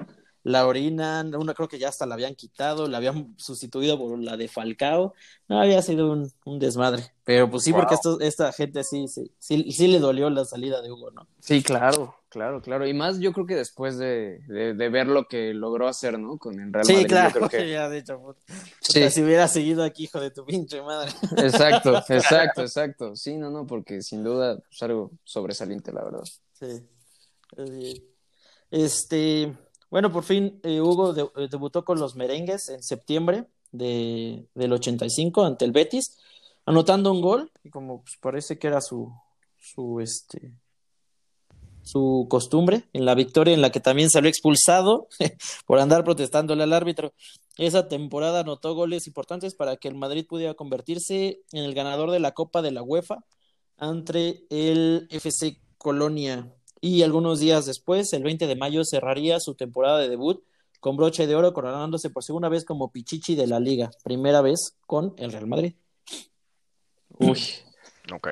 [0.47, 4.37] la orinan, una creo que ya hasta la habían quitado, la habían sustituido por la
[4.37, 5.15] de Falcao.
[5.49, 7.13] No, había sido un, un desmadre.
[7.25, 10.81] Pero pues sí, porque esto, esta gente sí, sí, sí, sí le dolió la salida
[10.83, 11.27] de Hugo, ¿no?
[11.41, 12.87] Sí, claro, Claro, claro.
[12.87, 16.37] Y más yo creo que después de, de, ver lo que logró hacer, ¿no?
[16.37, 16.99] Con el Real Madrid.
[16.99, 17.29] Sí, claro.
[17.29, 17.71] Yo creo que...
[17.73, 18.37] ya, de hecho,
[18.81, 19.11] sí.
[19.11, 21.13] si hubiera seguido aquí, hijo de tu pinche madre.
[21.39, 23.17] Exacto, exacto, exacto.
[23.17, 26.25] Sí, no, no, porque sin duda es algo sobresaliente, la verdad.
[26.53, 28.05] Sí.
[28.71, 29.57] Este,
[29.91, 35.45] bueno, por fin eh, Hugo eh, debutó con los merengues en septiembre de, del 85
[35.45, 36.19] ante el Betis,
[36.65, 39.13] anotando un gol, y como pues, parece que era su,
[39.59, 40.53] su, este,
[41.83, 45.09] su costumbre, en la victoria en la que también salió expulsado
[45.67, 47.15] por andar protestándole al árbitro.
[47.57, 52.19] Esa temporada anotó goles importantes para que el Madrid pudiera convertirse en el ganador de
[52.19, 53.25] la Copa de la UEFA
[53.77, 56.53] ante el FC Colonia.
[56.81, 60.43] Y algunos días después, el 20 de mayo, cerraría su temporada de debut
[60.81, 64.77] con broche de oro, coronándose por segunda vez como Pichichi de la liga, primera vez
[64.87, 65.75] con el Real Madrid.
[67.19, 67.41] Uy.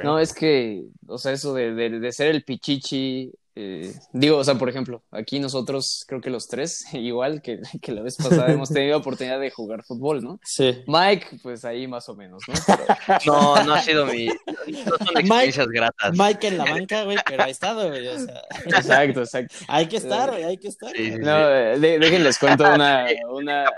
[0.04, 4.56] No, es que, o sea, eso de, de ser el Pichichi eh, digo, o sea,
[4.56, 8.68] por ejemplo, aquí nosotros, creo que los tres, igual que, que la vez pasada, hemos
[8.68, 10.40] tenido oportunidad de jugar fútbol, ¿no?
[10.42, 10.82] Sí.
[10.86, 12.54] Mike, pues ahí más o menos, ¿no?
[13.26, 14.26] No, no ha sido mi.
[14.26, 16.16] No son experiencias gratas.
[16.16, 18.06] Mike en la banca, güey, pero ha estado, güey.
[18.08, 18.42] O sea...
[18.66, 19.54] Exacto, exacto.
[19.68, 20.92] Hay que estar, güey, hay que estar.
[21.20, 23.06] no, déjenles cuento una.
[23.30, 23.70] una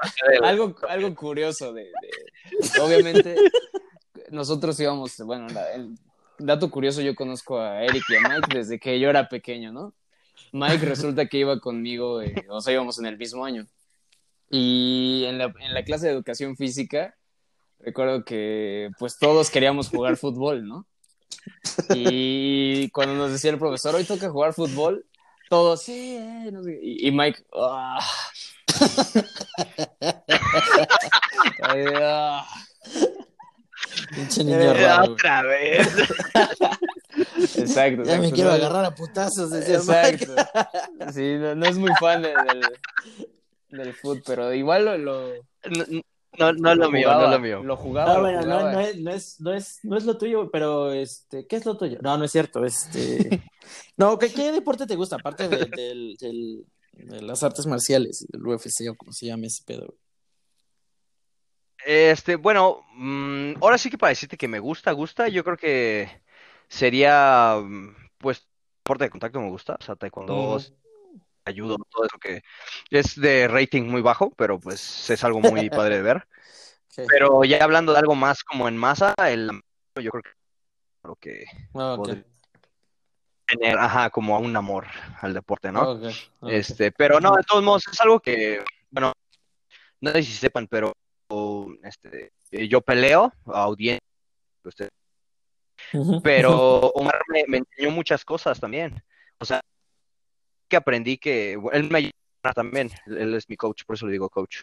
[0.43, 2.81] algo, algo curioso de, de.
[2.81, 3.37] Obviamente,
[4.31, 5.97] nosotros íbamos, bueno, la, el,
[6.39, 9.95] dato curioso, yo conozco a Eric y a Mike desde que yo era pequeño, ¿no?
[10.53, 13.67] Mike resulta que iba conmigo, eh, o sea, íbamos en el mismo año.
[14.51, 17.17] Y en la, en la clase de educación física,
[17.81, 20.87] recuerdo que pues todos queríamos jugar fútbol, ¿no?
[21.95, 25.07] Y cuando nos decía el profesor, hoy toca jugar fútbol,
[25.49, 26.51] todos, sí, eh",
[26.83, 27.99] y, Mike, ah".
[32.03, 32.47] ah".
[34.15, 35.89] Pinche niño eh, Otra vez.
[37.57, 38.05] exacto.
[38.05, 40.35] Ya me quiero agarrar a putazos, decía Exacto.
[41.13, 42.35] Sí, no, es muy fan del,
[43.71, 44.99] del foot, pero igual lo...
[44.99, 45.29] lo...
[46.39, 47.63] No, no, es lo, mío, no es lo mío.
[47.63, 48.15] Lo jugaba.
[48.15, 51.47] No, bueno, No, no, es, no, es, no, es, no es lo tuyo, pero este,
[51.47, 51.99] ¿qué es lo tuyo?
[52.03, 52.63] No, no es cierto.
[52.65, 53.43] Este,
[53.97, 55.17] no, ¿qué, qué deporte te gusta?
[55.17, 59.63] Aparte de, del, del, de las artes marciales, del UFC o como se llama ese
[59.65, 59.95] pedo.
[61.89, 66.21] Este, bueno, mm, ahora sí que para decirte que me gusta, gusta, yo creo que
[66.67, 70.59] sería, mm, pues, deporte de contacto me gusta, o sea, taekwondo,
[71.45, 72.43] ayudo, todo eso que
[72.91, 76.27] es de rating muy bajo, pero pues es algo muy padre de ver.
[77.07, 79.49] Pero ya hablando de algo más como en masa, el
[79.95, 80.31] yo creo que
[81.05, 81.45] lo que
[81.75, 81.97] ah,
[83.47, 84.89] tener, ajá, como un amor
[85.21, 86.01] al deporte, ¿no?
[86.49, 89.13] Este, pero no, de todos modos es algo que, bueno,
[90.01, 90.93] no sé si sepan, pero
[91.83, 94.01] este, eh, yo peleo a audiencia,
[96.23, 99.03] pero Omar me, enseñó muchas cosas también.
[99.39, 99.61] O sea,
[100.69, 102.13] que aprendí que él me ayudó
[102.55, 104.63] también, él es mi coach, por eso le digo coach.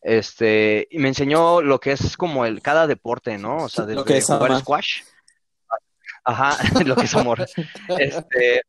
[0.00, 3.64] Este, y me enseñó lo que es como el cada deporte, ¿no?
[3.64, 5.02] O sea, desde jugar squash.
[6.24, 7.46] Ajá, lo que es amor.
[7.98, 8.62] Este,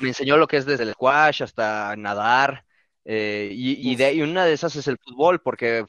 [0.00, 2.64] me enseñó lo que es desde el squash hasta nadar.
[3.04, 5.86] Eh, y, de, y una de esas es el fútbol, porque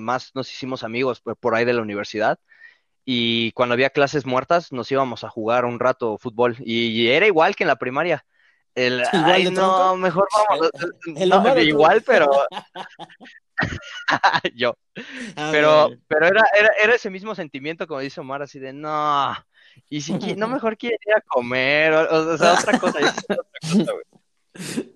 [0.00, 2.38] más nos hicimos amigos por ahí de la universidad
[3.04, 7.54] y cuando había clases muertas nos íbamos a jugar un rato fútbol y, era igual
[7.54, 8.24] que en la primaria.
[8.74, 9.02] El,
[9.52, 10.70] no, mejor vamos.
[11.06, 12.28] no, igual, pero
[14.54, 14.76] yo.
[15.52, 19.34] pero, pero era, era, era, ese mismo sentimiento, como dice Omar, así de no.
[19.88, 22.98] Y si no, mejor quiere ir a comer, o, sea, otra cosa.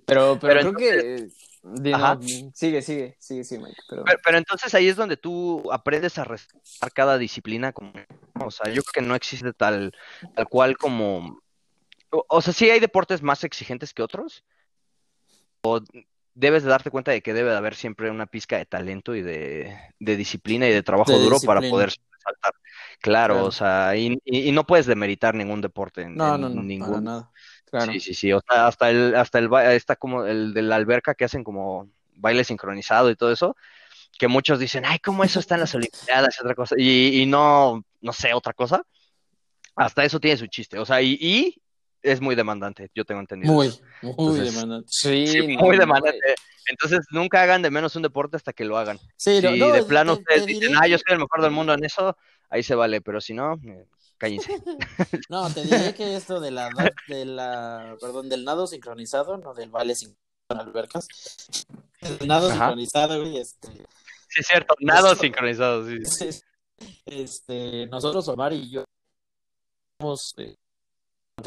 [0.07, 1.29] pero, pero, creo que
[2.55, 3.77] sigue, sigue, sigue, sí, Mike.
[3.89, 4.39] Pero...
[4.39, 7.73] entonces ahí es donde tú aprendes a respetar cada disciplina.
[7.73, 7.93] Como,
[8.41, 9.93] o sea, yo creo que no existe tal,
[10.35, 11.41] tal cual como.
[12.11, 14.45] O, sea, sí hay deportes más exigentes que otros.
[15.63, 15.81] O
[16.35, 19.23] debes de darte cuenta de que debe de haber siempre una pizca de talento y
[19.23, 22.55] de, disciplina y de trabajo duro para poder saltar.
[23.01, 24.19] Claro, o sea, y,
[24.53, 27.05] no puedes demeritar ningún deporte en, no, no, no, ningún.
[27.05, 27.31] nada.
[27.93, 28.33] Sí, sí, sí.
[28.33, 31.91] O sea, hasta el, hasta el, está como el de la alberca que hacen como
[32.15, 33.57] baile sincronizado y todo eso,
[34.19, 36.75] que muchos dicen, ay, ¿cómo eso está en las Olimpiadas y otra cosa?
[36.79, 38.83] Y, y no, no sé, otra cosa.
[39.77, 40.79] Hasta eso tiene su chiste.
[40.79, 41.63] O sea, y, y
[42.03, 43.53] es muy demandante, yo tengo entendido.
[43.53, 44.89] Muy, muy demandante.
[44.91, 46.19] Sí, muy demandante.
[46.67, 48.99] Entonces, nunca hagan de menos un deporte hasta que lo hagan.
[49.17, 52.17] Sí, si de plano ustedes dicen, ah, yo soy el mejor del mundo en eso,
[52.51, 53.87] ahí se vale, pero si no, eh,
[54.19, 54.53] cállense.
[55.31, 56.71] no, te diré que esto de la,
[57.09, 61.07] de la, perdón, del nado sincronizado, no del vale sincronizado albercas,
[62.01, 63.69] el nado sincronizado, güey, este.
[64.29, 66.29] Sí, es cierto, nado sincronizado, sí.
[67.05, 68.85] Este, nosotros, Omar y yo,
[70.37, 70.55] eh,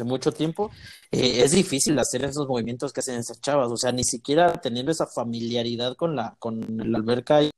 [0.04, 0.70] mucho tiempo,
[1.10, 4.92] eh, es difícil hacer esos movimientos que hacen esas chavas, o sea, ni siquiera teniendo
[4.92, 7.50] esa familiaridad con la, con la alberca y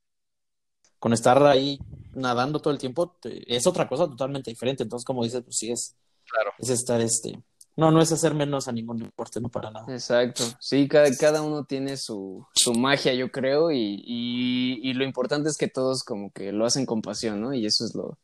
[1.05, 1.79] con estar ahí
[2.15, 3.15] nadando todo el tiempo,
[3.47, 5.95] es otra cosa totalmente diferente, entonces como dices, pues sí es,
[6.27, 6.53] claro.
[6.59, 7.43] es estar este,
[7.77, 9.85] no, no es hacer menos a ningún deporte, no para nada.
[9.93, 15.51] Exacto, sí, cada, cada uno tiene su, su magia, yo creo, y, y, lo importante
[15.51, 17.53] es que todos como que lo hacen con pasión, ¿no?
[17.53, 18.17] Y eso es lo,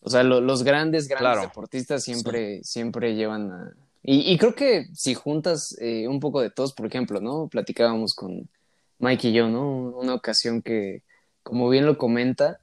[0.00, 3.72] o sea, los grandes, grandes deportistas siempre, siempre llevan a...
[4.02, 7.48] Y, y, creo que si juntas eh, un poco de todos, por ejemplo, ¿no?
[7.48, 8.50] Platicábamos con
[8.98, 9.96] Mike y yo, ¿no?
[9.96, 11.02] Una ocasión que,
[11.50, 12.60] como bien lo comenta,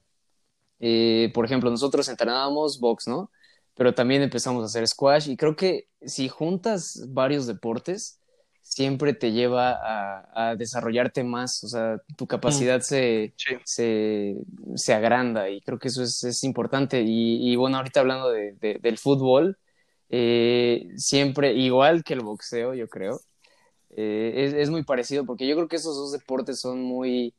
[0.79, 3.29] eh, por ejemplo, nosotros entrenábamos box, ¿no?
[3.77, 8.19] pero también empezamos a hacer squash y creo que si juntas varios deportes,
[8.61, 9.79] siempre te lleva
[10.33, 16.43] a, desarrollarte más, o sea, tu capacidad se, se, agranda y creo que eso es,
[16.43, 17.01] importante.
[17.05, 19.57] Y, bueno, ahorita hablando de, del fútbol,
[20.09, 23.21] eh, siempre, igual que el boxeo, yo creo,
[23.91, 27.33] eh, es, muy parecido porque yo creo que esos dos deportes son muy,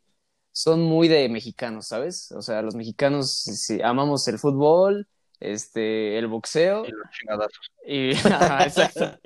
[0.59, 2.33] son muy de mexicanos, ¿sabes?
[2.33, 3.47] O sea, los mexicanos
[3.83, 5.07] amamos el fútbol
[5.41, 6.85] este, el boxeo.
[6.85, 7.73] Y los chingadazos.
[7.87, 8.11] Y,
[8.67, 9.19] exacto.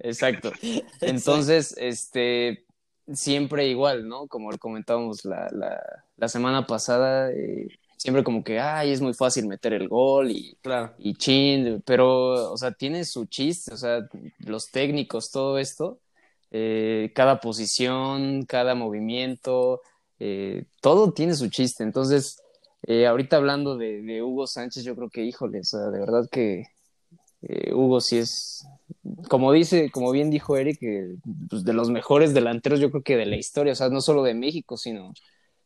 [0.00, 0.52] exacto.
[1.00, 2.66] Entonces, este,
[3.12, 4.26] siempre igual, ¿no?
[4.26, 5.80] Como comentábamos la, la,
[6.16, 10.56] la semana pasada, eh, siempre como que, ay, es muy fácil meter el gol y,
[10.62, 10.94] claro.
[10.98, 16.00] y chin, pero, o sea, tiene su chiste, o sea, los técnicos, todo esto,
[16.50, 19.80] eh, cada posición, cada movimiento,
[20.18, 21.82] eh, todo tiene su chiste.
[21.84, 22.42] Entonces,
[22.86, 26.64] eh, ahorita hablando de, Hugo Sánchez, yo creo que, híjole, o sea, de verdad que
[27.42, 28.66] eh, Hugo sí es,
[29.28, 30.80] como dice, como bien dijo Eric,
[31.48, 34.22] pues, de los mejores delanteros, yo creo que de la historia, o sea, no solo
[34.22, 35.12] de México, sino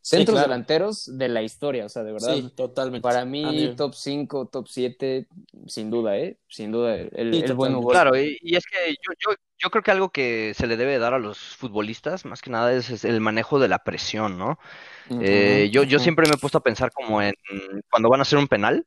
[0.02, 2.34] centros delanteros de la historia, o sea, de verdad.
[2.34, 3.02] Sí, totalmente.
[3.02, 5.26] Para mí, top 5, top 7,
[5.66, 6.38] sin duda, ¿eh?
[6.48, 7.90] Sin duda, el, el buen Hugo.
[7.90, 11.14] Claro, y, es que yo, yo, yo, creo que algo que se le debe dar
[11.14, 14.58] a los futbolistas, más que nada, es el manejo de la presión, ¿no?
[15.20, 17.34] Eh, yo, yo siempre me he puesto a pensar como en
[17.90, 18.86] cuando van a hacer un penal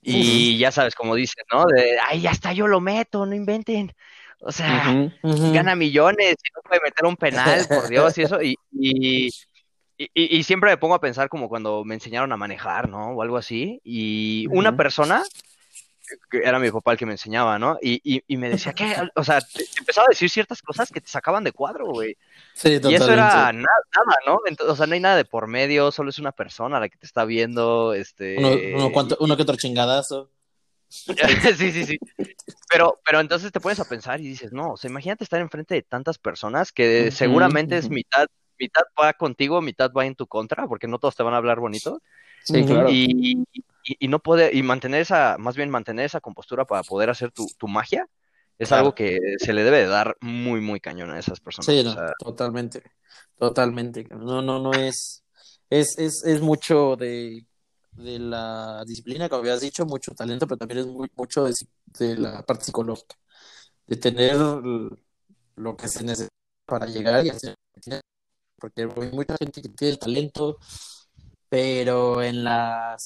[0.00, 1.64] y ya sabes, como dicen, ¿no?
[1.64, 3.92] De, ay, ya está, yo lo meto, no inventen.
[4.40, 8.42] O sea, gana millones y no puede meter un penal, por Dios, y eso.
[8.42, 9.30] Y, y,
[9.96, 13.10] y, siempre me pongo a pensar como cuando me enseñaron a manejar, ¿no?
[13.10, 13.80] O algo así.
[13.84, 15.22] Y una persona
[16.30, 17.78] era mi papá el que me enseñaba, ¿no?
[17.80, 21.08] Y, y, me decía que, o sea, te, empezaba a decir ciertas cosas que te
[21.08, 22.16] sacaban de cuadro, güey.
[22.54, 23.62] Sí, Y eso era nada,
[24.26, 24.40] ¿no?
[24.68, 27.06] o sea, no hay nada de por medio, solo es una persona la que te
[27.06, 28.36] está viendo, este...
[28.38, 30.30] Uno, uno, que otro chingadazo.
[30.88, 31.98] sí, sí, sí.
[32.68, 35.74] Pero, pero entonces te pones a pensar y dices, no, o sea, imagínate estar enfrente
[35.74, 38.26] de tantas personas que seguramente es mitad,
[38.58, 41.60] mitad va contigo, mitad va en tu contra, porque no todos te van a hablar
[41.60, 42.00] bonito.
[42.44, 42.88] Sí, claro.
[42.90, 43.44] Y,
[43.82, 47.46] y, no poder, y mantener esa, más bien mantener esa compostura para poder hacer tu,
[47.58, 48.08] tu magia,
[48.58, 51.66] es algo que se le debe dar muy, muy cañón a esas personas.
[51.66, 51.84] Sí,
[52.18, 52.82] totalmente,
[53.38, 54.06] totalmente.
[54.10, 55.24] No, no, no es,
[55.70, 57.44] es, es, es mucho de,
[57.92, 61.54] de la disciplina, como habías dicho, mucho talento, pero también es muy, mucho de,
[61.98, 63.16] de la parte psicológica,
[63.86, 66.34] de tener lo que se necesita
[66.66, 67.54] para llegar y hacer,
[68.64, 70.58] porque hay mucha gente que tiene el talento,
[71.50, 72.96] pero en la,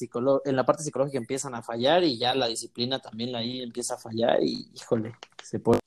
[0.45, 3.97] en la parte psicológica empiezan a fallar y ya la disciplina también ahí empieza a
[3.97, 5.81] fallar y híjole, se puede,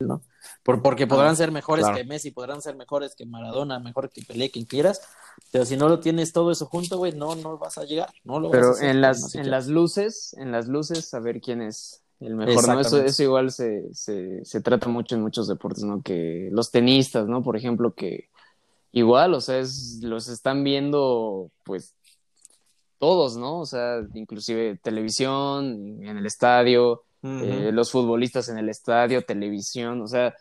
[0.00, 0.22] ¿no?
[0.62, 4.50] Por, porque podrán ser mejores que Messi, podrán ser mejores que Maradona, mejor que Pelé,
[4.50, 5.02] quien quieras,
[5.50, 8.40] pero si no lo tienes todo eso junto, güey, no, no vas a llegar, no
[8.40, 11.60] lo Pero vas a hacer, en las, en las luces, en las luces, saber quién
[11.60, 12.80] es el mejor, ¿no?
[12.80, 16.00] Eso, eso igual se, se, se trata mucho en muchos deportes, ¿no?
[16.00, 17.42] Que los tenistas, ¿no?
[17.42, 18.31] Por ejemplo, que
[18.92, 21.94] igual, o sea, es, los están viendo, pues,
[22.98, 23.60] todos, ¿no?
[23.60, 30.06] O sea, inclusive televisión, en el estadio, eh, los futbolistas en el estadio, televisión, o
[30.06, 30.34] sea,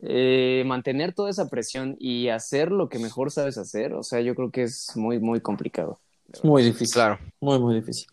[0.00, 4.34] eh, mantener toda esa presión y hacer lo que mejor sabes hacer, o sea, yo
[4.34, 5.98] creo que es muy, muy complicado.
[6.32, 6.94] Es muy difícil.
[6.94, 7.18] Claro.
[7.40, 8.06] Muy, muy difícil.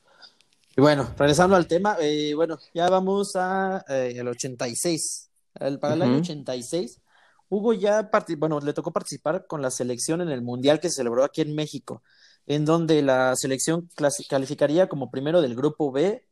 [0.76, 5.30] Y bueno, regresando al tema, eh, bueno, ya vamos a el 86.
[5.60, 7.02] El, para el año 86
[7.50, 11.24] Hugo ya, bueno, le tocó participar con la selección en el Mundial que se celebró
[11.24, 12.04] aquí en México,
[12.46, 13.90] en donde la selección
[14.30, 16.26] calificaría como primero del grupo B,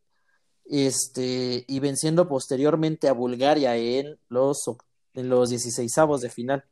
[0.66, 4.64] este, y venciendo posteriormente a Bulgaria en los,
[5.14, 6.66] en los 16 de final.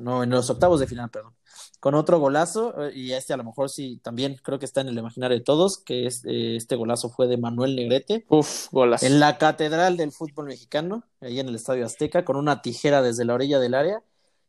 [0.00, 1.34] No, en los octavos de final, perdón
[1.80, 4.88] con otro golazo, eh, y este a lo mejor sí también creo que está en
[4.88, 8.26] el imaginario de todos, que es, eh, este golazo fue de Manuel Negrete.
[8.28, 9.06] Uf, golazo.
[9.06, 13.24] En la catedral del fútbol mexicano, ahí en el Estadio Azteca, con una tijera desde
[13.24, 14.02] la orilla del área,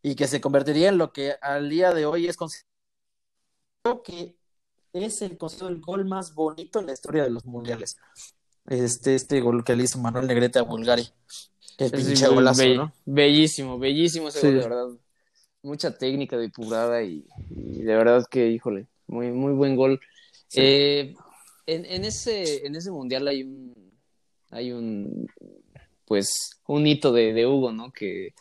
[0.04, 2.68] y que se convertiría en lo que al día de hoy es considerado
[4.04, 4.36] que
[4.92, 7.96] es el, el gol más bonito en la historia de los mundiales.
[8.68, 11.06] este, este gol que le hizo Manuel Negrete a Bulgaria.
[11.78, 12.94] El pinche golazo, ¿no?
[13.06, 14.88] Bellísimo, bellísimo ese gol, de verdad.
[15.64, 20.00] Mucha técnica depurada y, y, de verdad que, híjole, muy, muy buen gol.
[20.54, 21.14] Eh,
[21.68, 23.92] en, en, ese, en ese mundial hay un,
[24.50, 25.28] hay un,
[26.06, 27.92] pues, un hito de, de Hugo, ¿no?
[27.92, 28.34] Que,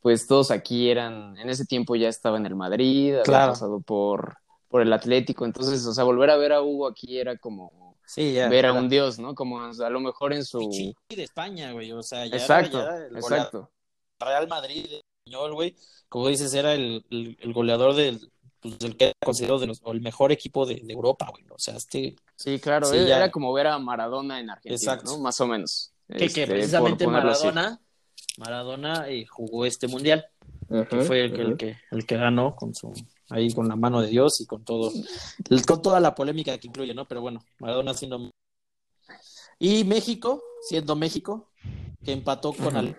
[0.00, 4.38] pues, todos aquí eran, en ese tiempo ya estaba en el Madrid, había pasado por,
[4.68, 8.34] por el Atlético, entonces, o sea, volver a ver a Hugo aquí era como Sí,
[8.34, 9.34] ya, ver a un dios, ¿no?
[9.34, 10.94] Como a lo mejor en su...
[11.08, 13.70] de España, güey, o sea, ya exacto, el exacto.
[14.18, 14.86] Real Madrid,
[15.24, 15.74] español, güey,
[16.08, 20.00] como dices, era el, el, goleador del, pues, del que era considerado de los, el
[20.00, 22.16] mejor equipo de, de Europa, güey, o sea, este...
[22.36, 25.12] Sí, claro, era como ver a Maradona en Argentina, exacto.
[25.12, 25.22] ¿no?
[25.22, 25.92] Más o menos.
[26.08, 27.80] Que, este, precisamente Maradona,
[28.36, 30.26] Maradona eh, jugó este mundial,
[30.68, 32.92] que fue el, el, que, el que ganó con su
[33.30, 34.92] ahí con la mano de Dios y con todo,
[35.66, 37.06] con toda la polémica que incluye, ¿no?
[37.06, 38.30] Pero bueno, Maradona siendo...
[39.58, 41.50] Y México, siendo México,
[42.04, 42.98] que empató con al...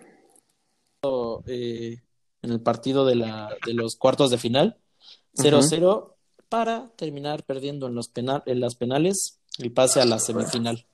[1.45, 2.01] Eh,
[2.45, 4.77] en el partido de, la, de los cuartos de final,
[5.35, 6.13] 0-0,
[6.47, 10.85] para terminar perdiendo en, los penal, en las penales y pase a la semifinal.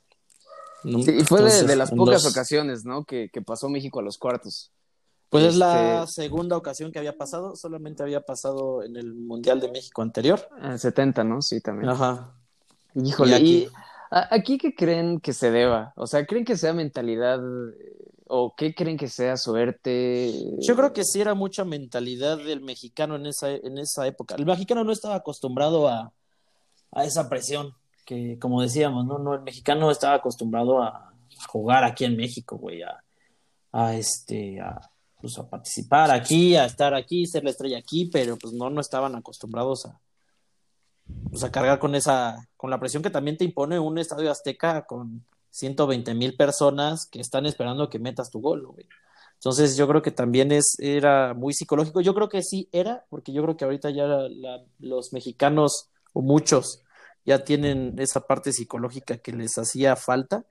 [0.83, 3.05] Sí, y fue de, las pocas ocasiones, ¿no?
[3.05, 4.71] Que, que pasó México a los cuartos.
[5.29, 9.61] Pues es la este, segunda ocasión que había pasado, solamente había pasado en el Mundial
[9.61, 10.45] de México anterior.
[10.61, 11.41] En 70, ¿no?
[11.41, 11.89] Sí, también.
[11.89, 12.33] Ajá.
[12.95, 13.69] Híjole, ¿y
[14.09, 15.93] aquí, qué creen que se deba?
[15.95, 17.39] O sea, ¿creen que sea mentalidad
[18.33, 20.33] o qué creen que sea suerte?
[20.59, 24.35] Yo creo que sí era mucha mentalidad del mexicano en esa, en esa época.
[24.35, 26.13] El mexicano no estaba acostumbrado a,
[26.91, 27.73] a esa presión,
[28.05, 31.09] que como decíamos, no, no, el mexicano estaba acostumbrado a,
[31.47, 33.03] jugar aquí en México, güey, a,
[33.71, 34.79] a este, a
[35.19, 38.79] pues, a participar aquí, a estar aquí, ser la estrella aquí, pero pues no, no
[38.79, 39.99] estaban acostumbrados a,
[41.29, 44.85] pues, a cargar con esa, con la presión que también te impone un estadio azteca
[44.85, 48.87] con 120 mil personas que están esperando que metas tu gol, güey.
[49.35, 52.01] Entonces yo creo que también es, era muy psicológico.
[52.01, 54.05] Yo creo que sí era, porque yo creo que ahorita ya
[54.79, 56.83] los mexicanos, o muchos,
[57.25, 60.45] ya tienen esa parte psicológica que les hacía falta.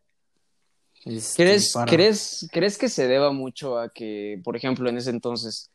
[1.05, 5.71] Este, ¿Crees, ¿crees, ¿Crees que se deba mucho a que, por ejemplo, en ese entonces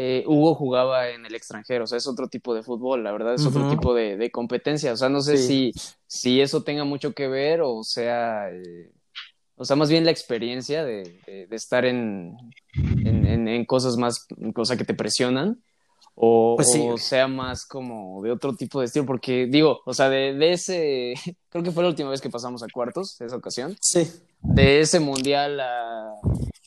[0.00, 1.84] eh, Hugo jugaba en el extranjero?
[1.84, 4.92] O sea, es otro tipo de fútbol, la verdad, es otro tipo de, competencia.
[4.92, 5.72] O sea, no sé si,
[6.06, 8.92] si eso tenga mucho que ver o sea, eh,
[9.56, 12.36] o sea, más bien la experiencia de, de, estar en,
[12.74, 15.62] en, en, cosas más, cosas que te presionan.
[16.20, 20.08] O, pues o, sea más como de otro tipo de estilo, porque digo, o sea,
[20.08, 21.14] de, de, ese,
[21.48, 23.76] creo que fue la última vez que pasamos a cuartos, esa ocasión.
[23.80, 24.08] Sí
[24.40, 26.14] de ese mundial a,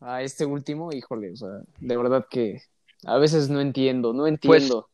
[0.01, 2.61] a, este último, híjole, o sea, de verdad que
[3.05, 4.89] a veces no entiendo, no pues, entiendo.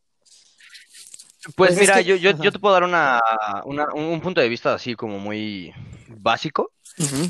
[1.55, 3.21] Pues, pues mira, yo, yo, yo, te puedo dar una,
[3.65, 5.73] una, un punto de vista así como muy
[6.07, 6.71] básico,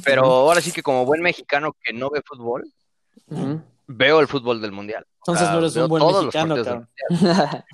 [0.04, 2.72] pero ahora sí que como buen mexicano que no ve fútbol,
[3.88, 5.06] veo el fútbol del mundial.
[5.20, 6.56] Entonces no eres un buen mexicano,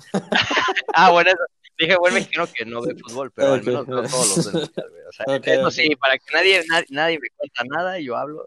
[0.94, 1.44] ah, bueno, eso.
[1.76, 4.62] Dije buen mexicano que no ve fútbol, pero al menos no todos los del
[5.08, 8.46] O sea, eso sí, para que nadie, nadie, me cuenta nada, yo hablo.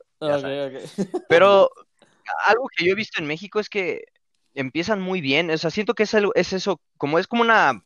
[1.28, 1.70] Pero
[2.46, 4.06] algo que yo he visto en México es que
[4.58, 5.50] empiezan muy bien.
[5.52, 7.84] O sea, siento que es, es eso, como es como una,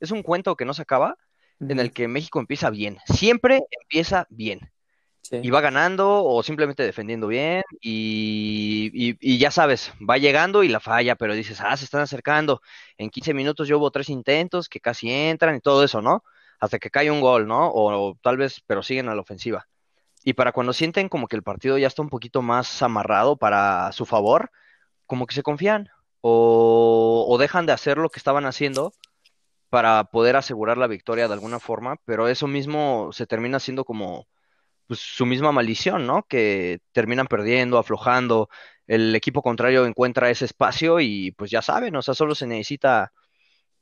[0.00, 1.16] es un cuento que no se acaba,
[1.60, 2.98] en el que México empieza bien.
[3.06, 4.72] Siempre empieza bien.
[5.30, 10.80] Y va ganando o simplemente defendiendo bien y, y, ya sabes, va llegando y la
[10.80, 12.60] falla, pero dices, ah, se están acercando.
[12.98, 16.24] En 15 minutos yo hubo tres intentos que casi entran y todo eso, ¿no?
[16.58, 17.70] Hasta que cae un gol, ¿no?
[17.72, 19.68] O, tal vez, pero siguen a la ofensiva.
[20.24, 23.90] Y para cuando sienten como que el partido ya está un poquito más amarrado para
[23.92, 24.50] su favor,
[25.06, 25.88] como que se confían
[26.22, 28.94] o, o dejan de hacer lo que estaban haciendo
[29.68, 34.26] para poder asegurar la victoria de alguna forma, pero eso mismo se termina siendo como
[34.86, 36.24] pues, su misma maldición, ¿no?
[36.28, 38.48] Que terminan perdiendo, aflojando,
[38.86, 43.12] el equipo contrario encuentra ese espacio y pues ya saben, o sea, solo se necesita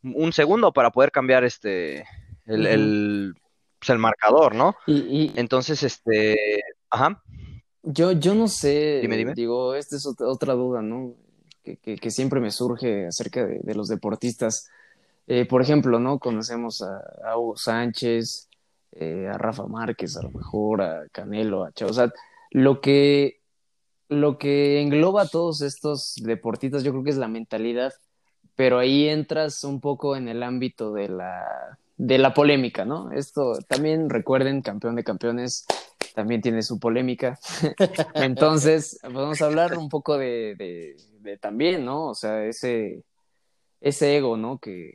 [0.03, 2.05] un segundo para poder cambiar este,
[2.47, 3.34] el, el,
[3.78, 4.76] pues, el marcador, ¿no?
[4.86, 7.22] Y, Entonces, este, ajá.
[7.82, 9.03] Yo, yo no sé,
[9.34, 11.14] digo, esta es otra, duda, ¿no?
[11.63, 14.71] Que, que, siempre me surge acerca de, los deportistas.
[15.27, 16.19] Eh, por ejemplo, ¿no?
[16.19, 18.49] Conocemos a, a Hugo Sánchez,
[18.93, 21.91] eh, a Rafa Márquez, a lo mejor, a Canelo, a Chao.
[21.91, 22.13] O sea,
[22.51, 23.41] lo que,
[24.09, 27.93] lo que engloba a todos estos deportistas, yo creo que es la mentalidad,
[28.57, 33.13] pero ahí entras un poco en el ámbito de la, de la polémica, ¿no?
[33.13, 35.67] Esto también recuerden, campeón de campeones
[36.15, 37.39] también tiene su polémica.
[38.15, 42.09] Entonces, vamos a hablar un poco de, de, de, también, ¿no?
[42.09, 43.05] O sea, ese,
[43.81, 44.59] ese ego, ¿no?
[44.59, 44.95] Que,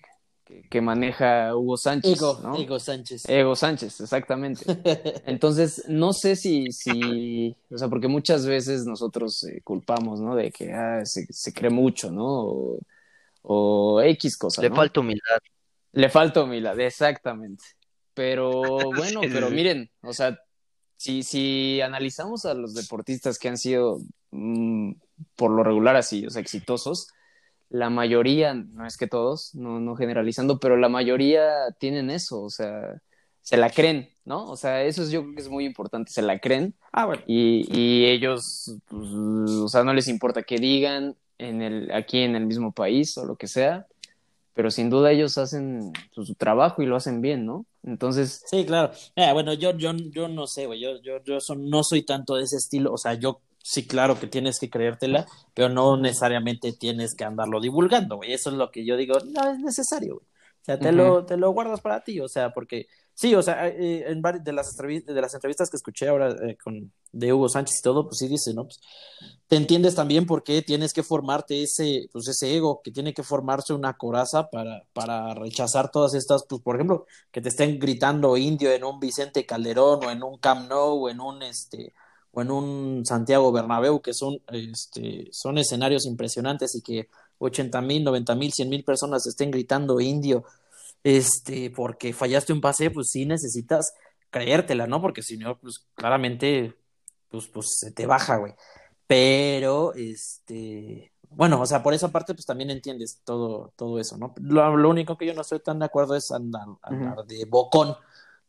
[0.70, 2.18] que, maneja Hugo Sánchez.
[2.18, 3.28] Ego, Ego Sánchez.
[3.28, 4.64] Ego Sánchez, exactamente.
[5.26, 10.36] Entonces, no sé si, si, o sea, porque muchas veces nosotros eh, culpamos, ¿no?
[10.36, 12.78] De que ah, se, se, cree mucho, ¿no?
[13.42, 14.64] O, X cosas.
[14.64, 15.40] Le falta humildad.
[15.94, 17.64] Le falta humildad, exactamente.
[18.14, 18.52] Pero
[18.96, 20.40] bueno, pero miren, o sea,
[20.98, 24.00] si, si analizamos a los deportistas que han sido
[24.32, 24.94] mm,
[25.36, 27.08] por lo regular así, o sea, exitosos,
[27.70, 32.50] la mayoría, no es que todos, no, no generalizando, pero la mayoría tienen eso, o
[32.50, 33.02] sea,
[33.42, 34.46] se la creen, ¿no?
[34.46, 36.74] O sea, eso es, yo creo que es muy importante, se la creen.
[36.92, 37.22] Ah, bueno.
[37.28, 42.36] Y, y ellos, pues, o sea, no les importa que digan en el, aquí en
[42.36, 43.88] el mismo país o lo que sea,
[44.54, 47.66] pero sin duda ellos hacen su trabajo y lo hacen bien, ¿no?
[47.86, 48.44] Entonces.
[48.48, 48.92] Sí, claro.
[49.34, 50.82] bueno, yo, yo, yo no sé, güey.
[50.82, 52.92] Yo, yo, yo no soy tanto de ese estilo.
[52.92, 57.60] O sea, yo sí, claro que tienes que creértela, pero no necesariamente tienes que andarlo
[57.60, 58.34] divulgando, güey.
[58.34, 60.26] Eso es lo que yo digo, no es necesario, güey.
[60.26, 63.68] O sea, te, lo, te lo guardas para ti, o sea, porque sí, o sea,
[63.68, 67.80] eh, en de las, de las entrevistas que escuché ahora eh, con, de Hugo Sánchez
[67.80, 68.66] y todo, pues sí dice, ¿no?
[68.66, 68.80] Pues,
[69.48, 73.24] te entiendes también por qué tienes que formarte ese, pues ese ego, que tiene que
[73.24, 78.38] formarse una coraza para, para rechazar todas estas, pues por ejemplo, que te estén gritando
[78.38, 81.94] indio en un Vicente Calderón o en un Camp Nou o en un, este,
[82.32, 87.10] o en un Santiago Bernabéu, que son, este, son escenarios impresionantes y que
[87.40, 90.44] 80 mil, 90 mil, 100 mil personas estén gritando indio,
[91.06, 93.94] este, porque fallaste un pase, pues sí necesitas
[94.32, 95.00] creértela, ¿no?
[95.00, 96.74] Porque si no, pues claramente,
[97.30, 98.56] pues, pues se te baja, güey.
[99.06, 104.34] Pero, este, bueno, o sea, por esa parte, pues también entiendes todo, todo eso, ¿no?
[104.42, 107.96] Lo, único que yo no estoy tan de acuerdo es andar, andar de bocón,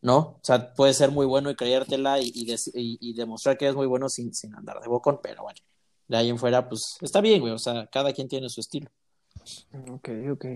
[0.00, 0.16] ¿no?
[0.16, 4.08] O sea, puede ser muy bueno y creértela y, y, demostrar que es muy bueno
[4.08, 5.60] sin, sin andar de bocón, pero bueno,
[6.08, 8.90] de ahí en fuera, pues está bien, güey, o sea, cada quien tiene su estilo.
[9.90, 10.46] Ok, ok.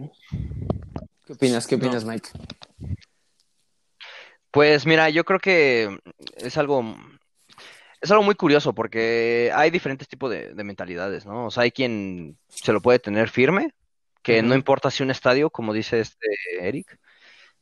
[1.31, 1.67] ¿Qué opinas?
[1.69, 2.29] ¿Qué opinas, Mike?
[4.51, 6.01] Pues mira, yo creo que
[6.39, 6.97] es algo
[8.01, 11.47] es algo muy curioso porque hay diferentes tipos de, mentalidades, ¿no?
[11.47, 13.73] O sea, hay quien se lo puede tener firme,
[14.23, 16.27] que no importa si un estadio, como dice este
[16.63, 16.99] Eric,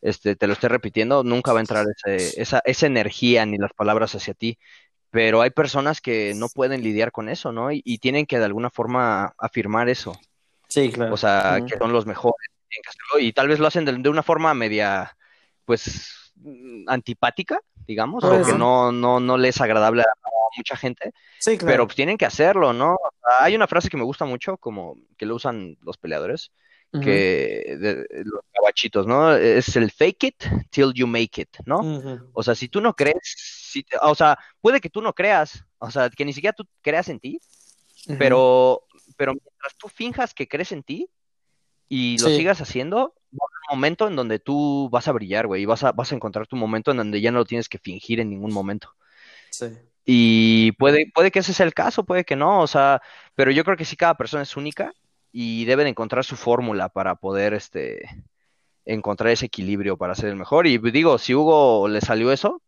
[0.00, 4.14] este, te lo esté repitiendo, nunca va a entrar esa, esa energía ni las palabras
[4.14, 4.58] hacia ti.
[5.10, 7.70] Pero hay personas que no pueden lidiar con eso, ¿no?
[7.70, 10.18] Y, tienen que de alguna forma afirmar eso.
[10.68, 11.12] Sí, claro.
[11.12, 12.48] O sea, que son los mejores.
[13.18, 15.16] Y tal vez lo hacen de, una forma media,
[15.64, 16.32] pues,
[16.86, 21.12] antipática, digamos, o que no, no, no les es agradable a, mucha gente.
[21.38, 21.72] Sí, claro.
[21.72, 22.96] Pero pues, tienen que hacerlo, ¿no?
[23.40, 26.50] hay una frase que me gusta mucho, como que lo usan los peleadores,
[26.90, 29.34] que de, los cabachitos, ¿no?
[29.34, 32.30] Es el fake it till you make it, ¿no?
[32.32, 35.90] O sea, si tú no crees, si, o sea, puede que tú no creas, o
[35.90, 37.40] sea, que ni siquiera tú creas en ti,
[38.18, 38.84] pero,
[39.16, 41.10] pero mientras tú finjas que crees en ti
[41.88, 45.62] y lo sigas haciendo, va a un momento en donde tú vas a brillar, güey,
[45.62, 47.78] y vas a, vas a encontrar tu momento en donde ya no lo tienes que
[47.78, 48.94] fingir en ningún momento.
[49.50, 49.66] Sí.
[50.04, 53.02] Y puede, puede que ese sea el caso, puede que no, o sea,
[53.34, 54.92] pero yo creo que sí cada persona es única
[55.32, 58.24] y deben encontrar su fórmula para poder este
[58.86, 60.66] encontrar ese equilibrio para ser el mejor.
[60.66, 62.62] Y digo, si Hugo le salió eso,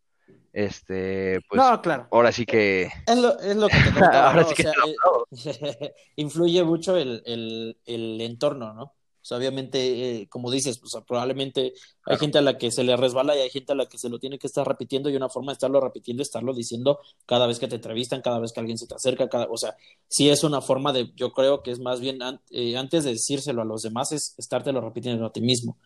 [0.53, 2.07] este, pues no, claro.
[2.11, 6.63] ahora sí que es lo, es lo que te contaba, ahora sí que eh, influye
[6.63, 8.93] mucho el, el, el entorno, ¿no?
[9.31, 11.73] Obviamente, eh, como dices, pues, probablemente
[12.05, 14.09] hay gente a la que se le resbala y hay gente a la que se
[14.09, 17.47] lo tiene que estar repitiendo y una forma de estarlo repitiendo es estarlo diciendo cada
[17.47, 19.75] vez que te entrevistan, cada vez que alguien se te acerca, cada, o sea,
[20.07, 22.19] sí es una forma de, yo creo que es más bien
[22.51, 25.77] eh, antes de decírselo a los demás es estártelo repitiendo a ti mismo.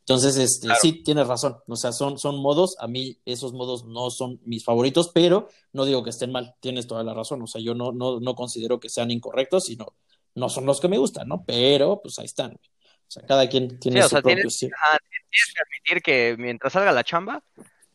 [0.00, 4.10] Entonces, este, sí, tienes razón, o sea, son, son modos, a mí esos modos no
[4.10, 7.60] son mis favoritos, pero no digo que estén mal, tienes toda la razón, o sea,
[7.60, 9.94] yo no, no, no considero que sean incorrectos, sino
[10.34, 11.44] no son los que me gustan, ¿no?
[11.46, 12.58] Pero, pues ahí están.
[13.06, 17.42] O sea, cada quien tiene su propio tienes, que admitir que mientras salga la chamba.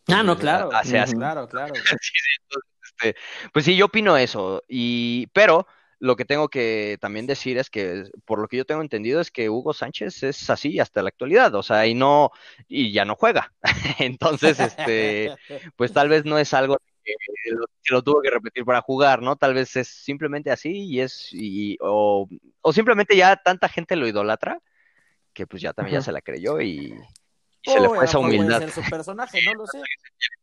[0.07, 0.69] Ah, no, pues, claro.
[0.69, 1.73] Claro, claro.
[3.01, 3.15] Este,
[3.53, 4.63] pues sí, yo opino eso.
[4.67, 5.67] Y, pero
[5.99, 9.31] lo que tengo que también decir es que, por lo que yo tengo entendido, es
[9.31, 12.31] que Hugo Sánchez es así hasta la actualidad, o sea, y no,
[12.67, 13.53] y ya no juega.
[13.99, 15.35] Entonces, este,
[15.75, 17.13] pues tal vez no es algo que
[17.91, 19.35] lo, tuvo que repetir para jugar, ¿no?
[19.35, 22.27] Tal vez es simplemente así y es, y, o,
[22.61, 24.59] o simplemente ya tanta gente lo idolatra
[25.33, 26.93] que pues ya también ya se la creyó y,
[27.63, 28.67] se le fue esa humildad.
[28.69, 29.79] su personaje, no lo sé.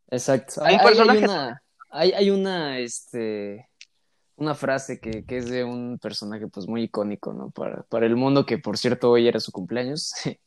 [0.09, 0.63] Exacto.
[0.63, 3.69] Hay, hay, una, hay, una, este,
[4.35, 7.49] una frase que, que, es de un personaje pues muy icónico, ¿no?
[7.51, 10.13] Para, para el mundo, que por cierto hoy era su cumpleaños,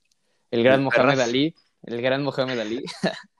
[0.50, 2.82] el gran Mohamed Ali, el gran Mohamed Ali,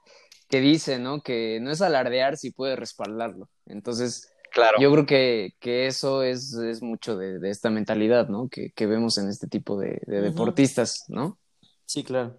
[0.49, 1.21] que dice, ¿no?
[1.21, 3.49] Que no es alardear si puede respaldarlo.
[3.65, 4.77] Entonces, Claro.
[4.81, 8.49] Yo creo que, que eso es, es mucho de, de, esta mentalidad, ¿no?
[8.49, 11.39] Que, que, vemos en este tipo de, de deportistas, ¿no?
[11.85, 12.37] Sí, claro.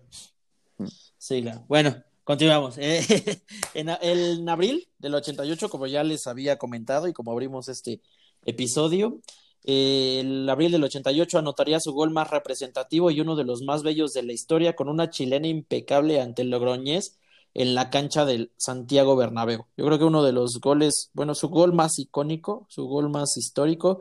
[1.16, 1.64] Sí, claro.
[1.68, 2.76] Bueno, continuamos.
[2.78, 8.02] en, en, abril del 88, como ya les había comentado y como abrimos este
[8.44, 9.22] episodio,
[9.64, 14.12] el abril del 88 anotaría su gol más representativo y uno de los más bellos
[14.12, 17.18] de la historia con una chilena impecable ante el Logroñés
[17.54, 19.66] en la cancha del Santiago Bernabéu.
[19.76, 23.36] Yo creo que uno de los goles, bueno, su gol más icónico, su gol más
[23.36, 24.00] histórico,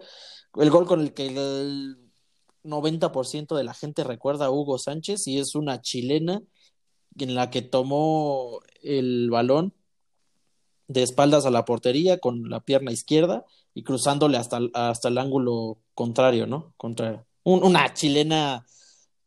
[0.55, 1.97] el gol con el que el
[2.63, 6.41] 90% de la gente recuerda a Hugo Sánchez y es una chilena
[7.17, 9.73] en la que tomó el balón
[10.87, 15.77] de espaldas a la portería con la pierna izquierda y cruzándole hasta, hasta el ángulo
[15.93, 16.73] contrario, ¿no?
[16.77, 18.65] Contra una chilena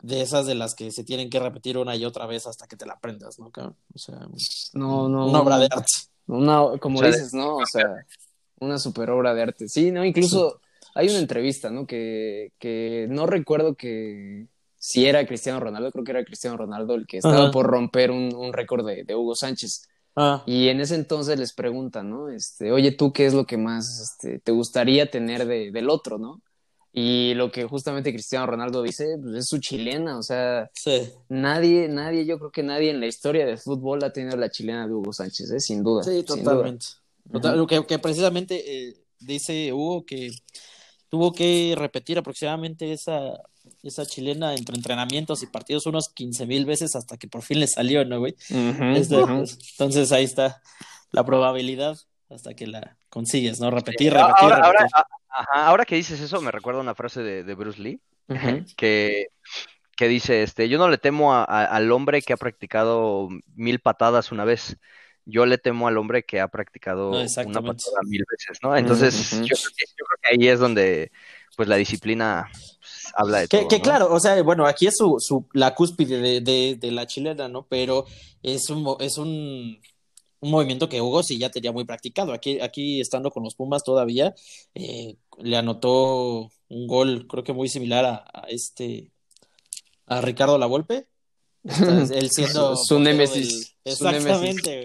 [0.05, 2.77] de esas de las que se tienen que repetir una y otra vez hasta que
[2.77, 3.47] te la aprendas, ¿no?
[3.47, 4.27] O sea,
[4.75, 5.93] no, no, una obra de arte.
[6.27, 7.57] Una, como dices, ¿no?
[7.57, 8.05] O sea,
[8.61, 9.69] una super obra de arte.
[9.69, 10.05] Sí, ¿no?
[10.05, 10.61] Incluso
[10.95, 11.87] hay una entrevista, ¿no?
[11.87, 17.07] Que, que no recuerdo que si era Cristiano Ronaldo, creo que era Cristiano Ronaldo el
[17.07, 19.89] que estaba por romper un, un récord de, de, Hugo Sánchez.
[20.17, 20.43] Ah.
[20.47, 22.29] Y en ese entonces les preguntan, ¿no?
[22.29, 26.19] Este, oye, ¿tú qué es lo que más este, te gustaría tener de, del otro,
[26.19, 26.43] ¿no?
[26.97, 30.71] Y lo que justamente Cristiano Ronaldo dice, pues es su chilena, o sea,
[31.29, 34.87] nadie, nadie, yo creo que nadie en la historia del fútbol ha tenido la chilena
[34.87, 35.59] de Hugo Sánchez, ¿eh?
[35.59, 36.05] sin duda.
[36.05, 36.87] Sí, totalmente.
[37.69, 40.31] que, que, precisamente eh, dice Hugo que
[41.09, 43.41] tuvo que repetir aproximadamente esa,
[43.83, 47.67] esa chilena entre entrenamientos y partidos unos 15 mil veces hasta que por fin le
[47.67, 48.37] salió, ¿no, güey?
[48.95, 50.63] Este, pues, entonces ahí está
[51.11, 51.99] la probabilidad
[52.35, 53.71] hasta que la consigues, ¿no?
[53.71, 54.87] Repetir, repetir, repetir.
[55.29, 58.01] Ajá, ahora que dices eso, me recuerda una frase de, Bruce Lee,
[58.77, 59.29] que,
[59.97, 64.45] que dice, este, yo no le temo al hombre que ha practicado mil patadas una
[64.45, 64.77] vez,
[65.25, 68.77] yo le temo al hombre que ha practicado una patada mil veces, ¿no?
[68.77, 71.11] Entonces, yo, creo que, ahí es donde,
[71.57, 73.69] pues, la disciplina pues, habla de que, todo.
[73.69, 77.07] Que claro, o sea, bueno, aquí es su, su la cúspide de, de, de la
[77.07, 77.67] chilena, ¿no?
[77.67, 78.05] Pero
[78.43, 79.81] es un, es un
[80.45, 82.33] un movimiento que Hugo sí ya tenía muy practicado.
[82.35, 84.35] Aquí, aquí estando con los Pumas todavía,
[84.75, 89.11] eh, le anotó un gol, creo que muy similar a, este,
[90.07, 91.07] a Ricardo Lavolpe.
[91.65, 93.75] Él siendo su némesis.
[93.85, 94.85] Exactamente,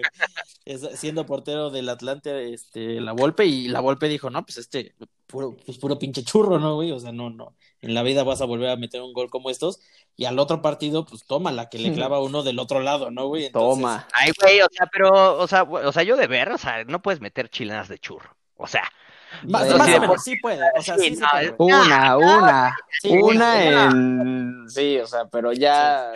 [0.94, 4.94] siendo portero del Atlante, este, la Volpe, y la Volpe dijo, no, pues este,
[5.30, 6.92] puro, pues puro pinche churro, ¿no, güey?
[6.92, 9.50] O sea, no, no, en la vida vas a volver a meter un gol como
[9.50, 9.80] estos,
[10.16, 13.26] y al otro partido, pues toma la que le clava uno del otro lado, ¿no,
[13.26, 13.50] güey?
[13.50, 14.08] Toma.
[14.12, 17.00] Ay, güey, o sea, pero, o sea, o sea, yo de ver, o sea, no
[17.00, 18.84] puedes meter chilenas de churro, o sea.
[19.44, 21.16] Más, más sí puede, o sea, sí,
[21.58, 24.68] Una, una, una en...
[24.68, 26.12] Sí, o sea, pero ya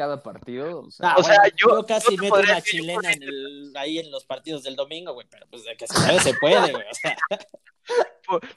[0.00, 0.80] cada partido.
[0.80, 1.14] O sea,
[1.56, 5.46] yo, casi meto una chilena en el, ahí en los partidos del domingo, güey, pero
[5.50, 6.84] pues de que se puede, se puede, güey.
[6.90, 7.16] O sea.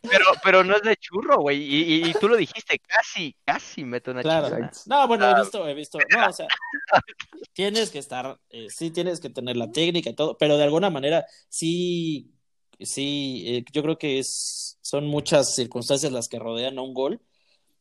[0.02, 1.62] Pero, pero no es de churro, güey.
[1.62, 4.56] Y, y, tú lo dijiste, casi, casi meto una claro.
[4.86, 5.98] No, bueno, he visto, he visto.
[6.16, 6.48] No, o sea,
[7.54, 10.92] tienes que estar, eh, sí tienes que tener la técnica y todo, pero de alguna
[10.92, 12.32] manera sí,
[12.80, 17.20] sí, eh, yo creo que es, son muchas circunstancias las que rodean a un gol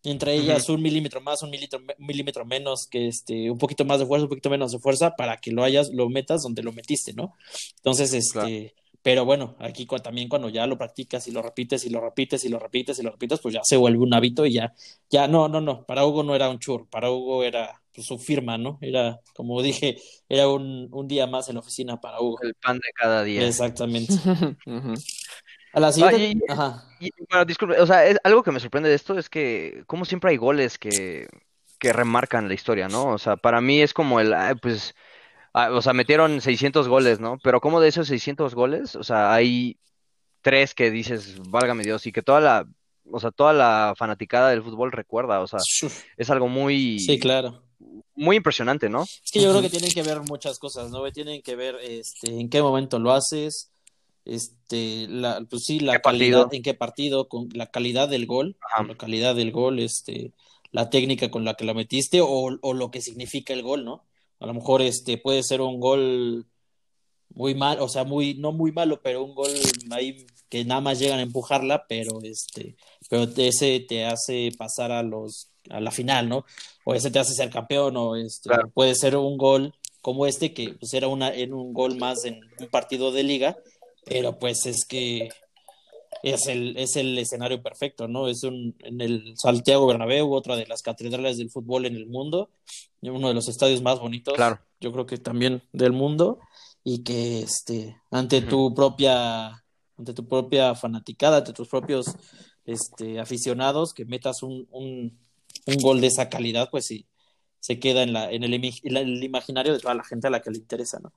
[0.04, 4.06] entre ellas un milímetro más, un milímetro, milímetro menos, que este, un poquito más de
[4.06, 7.12] fuerza, un poquito menos de fuerza, para que lo hayas, lo metas donde lo metiste,
[7.12, 7.34] ¿no?
[7.76, 12.00] Entonces, este, pero bueno, aquí también cuando ya lo practicas y lo repites y lo
[12.00, 14.72] repites y lo repites y lo repites, pues ya se vuelve un hábito y ya,
[15.10, 18.18] ya, no, no, no, para Hugo no era un chur, para Hugo era pues, su
[18.18, 18.78] firma, ¿no?
[18.80, 19.98] Era, como dije,
[20.28, 22.38] era un, un día más en la oficina para Hugo.
[22.42, 23.46] El pan de cada día.
[23.46, 24.14] Exactamente.
[25.74, 26.44] A la siguiente.
[27.30, 30.36] bueno, disculpe, o sea, algo que me sorprende de esto es que, como siempre hay
[30.36, 31.28] goles que,
[31.78, 33.06] que remarcan la historia, ¿no?
[33.06, 34.94] O sea, para mí es como el, pues,
[35.52, 37.38] ah, o sea, metieron 600 goles, ¿no?
[37.42, 39.78] Pero como de esos 600 goles, o sea, hay
[40.42, 42.66] tres que dices, válgame Dios, y que toda la,
[43.10, 45.60] o sea, toda la fanaticada del fútbol recuerda, o sea,
[46.16, 46.98] es algo muy...
[46.98, 47.62] Sí, claro.
[48.14, 49.02] Muy impresionante, ¿no?
[49.02, 51.10] Es que yo creo que tienen que ver muchas cosas, ¿no?
[51.10, 53.72] Tienen que ver este, en qué momento lo haces,
[54.24, 58.94] este, la, pues sí, la calidad, en qué partido, con la calidad del gol, la
[58.96, 60.32] calidad del gol, este,
[60.70, 64.04] la técnica con la que la metiste o, o, lo que significa el gol, ¿no?
[64.42, 66.46] A lo mejor este puede ser un gol
[67.34, 69.52] muy mal, o sea, muy, no muy malo, pero un gol
[69.92, 72.76] ahí que nada más llegan a empujarla, pero este,
[73.08, 76.44] pero ese te hace pasar a los, a la final, ¿no?
[76.84, 80.74] O ese te hace ser campeón, o este, puede ser un gol como este, que
[80.74, 83.56] pues era una, en un gol más en un partido de liga,
[84.04, 85.30] pero pues es que
[86.22, 88.28] es el, es el escenario perfecto, ¿no?
[88.28, 92.50] Es un, en el Santiago Bernabéu, otra de las catedrales del fútbol en el mundo,
[93.00, 94.60] uno de los estadios más bonitos, claro.
[94.80, 96.38] yo creo que también del mundo,
[96.84, 99.64] y que este, ante tu propia,
[99.96, 102.06] ante tu propia fanaticada, ante tus propios
[102.64, 105.18] este, aficionados, que metas un, un,
[105.66, 107.06] un gol de esa calidad, pues sí,
[107.60, 110.50] se queda en, la, en, el, el, imaginario de toda la gente a la que
[110.50, 111.12] le interesa, ¿no?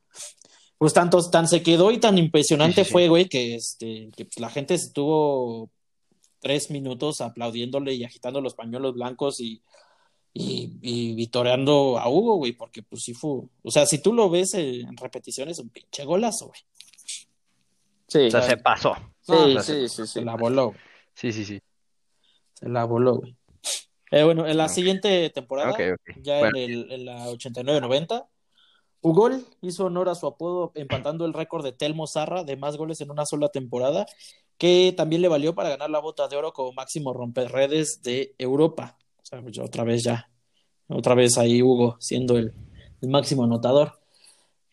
[0.77, 4.49] Pues tanto, tan se quedó y tan impresionante fue, güey, que, este, que pues, la
[4.49, 5.69] gente estuvo
[6.39, 9.61] tres minutos aplaudiéndole y agitando los pañuelos blancos y,
[10.33, 14.29] y, y vitoreando a Hugo, güey, porque pues sí fue, o sea, si tú lo
[14.29, 16.59] ves en repeticiones, un pinche golazo, güey.
[18.07, 18.27] Sí.
[18.27, 18.95] O sea, se pasó.
[19.21, 20.73] Sí, sí, sí, Se la voló.
[21.13, 21.59] Sí, sí, sí.
[22.53, 23.35] Se la voló, güey.
[24.11, 25.75] Eh, bueno, en la siguiente temporada,
[26.21, 28.27] ya en, el, en la 89-90,
[29.05, 33.01] Ugol hizo honor a su apodo empatando el récord de Telmo Zarra de más goles
[33.01, 34.07] en una sola temporada,
[34.57, 38.97] que también le valió para ganar la bota de oro como máximo romperredes de Europa.
[39.21, 40.31] O sea, pues otra vez ya,
[40.87, 42.51] otra vez ahí Hugo siendo el,
[43.01, 43.99] máximo anotador.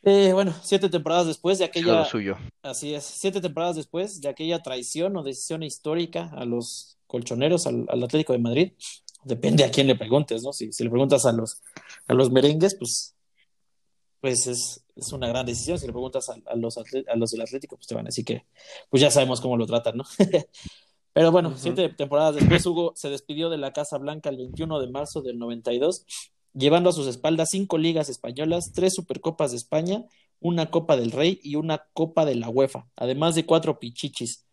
[0.02, 2.06] Eh, bueno, siete temporadas después de aquella.
[2.06, 2.38] suyo.
[2.62, 7.86] Así es, siete temporadas después de aquella traición o decisión histórica a los colchoneros, al,
[8.02, 8.72] Atlético de Madrid.
[9.24, 10.54] Depende a quién le preguntes, ¿no?
[10.54, 11.60] Si, le preguntas a los,
[12.08, 13.14] a los merengues, pues,
[14.22, 15.78] pues es, es una gran decisión.
[15.78, 18.46] Si le preguntas a, los, a los del Atlético, pues te van a decir que,
[18.88, 20.04] pues ya sabemos cómo lo tratan, ¿no?
[21.12, 24.86] Pero bueno, siete temporadas después, Hugo se despidió de la Casa Blanca el 21 de
[24.86, 26.06] marzo del 92,
[26.54, 30.06] llevando a sus espaldas cinco ligas españolas, tres Supercopas de España,
[30.38, 34.46] una Copa del Rey y una Copa de la UEFA, además de cuatro pichichis.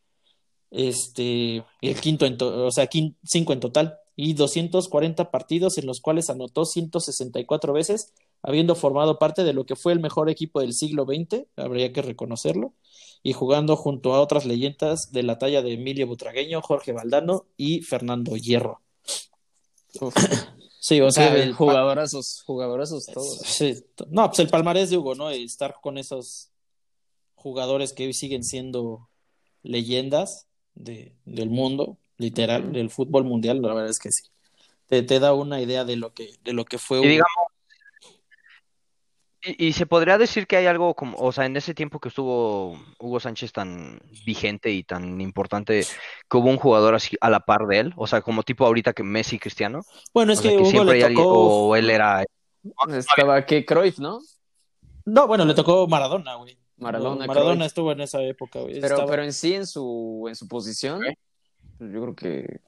[0.72, 2.90] Este, el quinto, en o sea,
[3.24, 9.44] cinco en total, y 240 partidos en los cuales anotó 164 veces, habiendo formado parte
[9.44, 12.74] de lo que fue el mejor equipo del siglo XX, habría que reconocerlo
[13.22, 17.82] y jugando junto a otras leyendas de la talla de Emilio Butragueño, Jorge Valdano y
[17.82, 18.82] Fernando Hierro.
[20.82, 23.40] Sí, o sea, el jugadorazos, jugadorazos todos.
[23.40, 25.30] Sí, no, pues el palmarés de Hugo, ¿no?
[25.30, 26.52] Estar con esos
[27.36, 29.10] jugadores que hoy siguen siendo
[29.62, 34.24] leyendas de, del mundo, literal, del fútbol mundial, la verdad es que sí.
[34.88, 37.26] Te, te da una idea de lo que, de lo que fue Hugo.
[39.58, 42.78] Y, se podría decir que hay algo como, o sea, en ese tiempo que estuvo
[43.00, 45.86] Hugo Sánchez tan vigente y tan importante,
[46.30, 48.94] que hubo un jugador así a la par de él, o sea, como tipo ahorita
[48.94, 49.82] que Messi y Cristiano.
[50.14, 51.68] Bueno, es que, Hugo siempre le tocó...
[51.68, 52.24] o él era...
[52.90, 54.20] Estaba que Cruyff, ¿no?
[55.06, 56.58] No, bueno, le tocó Maradona, güey.
[56.78, 58.80] Maradona, Maradona estuvo en esa época, güey.
[58.80, 61.02] Pero, pero en sí, en su, en su posición,
[61.80, 62.62] yo creo que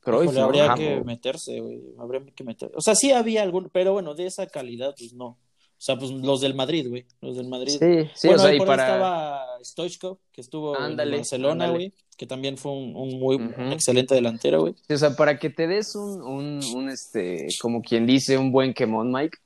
[0.00, 0.36] Cruyff.
[0.36, 1.82] habría que meterse, güey.
[1.98, 2.74] Habría que meterse.
[2.76, 5.38] O sea, sí había algún, pero bueno, de esa calidad, pues no.
[5.78, 7.04] O sea, pues los del Madrid, güey.
[7.20, 7.76] Los del Madrid.
[7.78, 8.82] Sí, sí, bueno, o sea, y para...
[8.84, 11.92] estaba Stoichkov, que estuvo en Barcelona, güey.
[12.16, 13.36] Que también fue un, un muy
[13.72, 14.74] excelente delantero, güey.
[14.88, 18.72] o sea, para que te des un, un, un, este, como quien dice, un buen
[18.72, 19.36] quemón, Mike.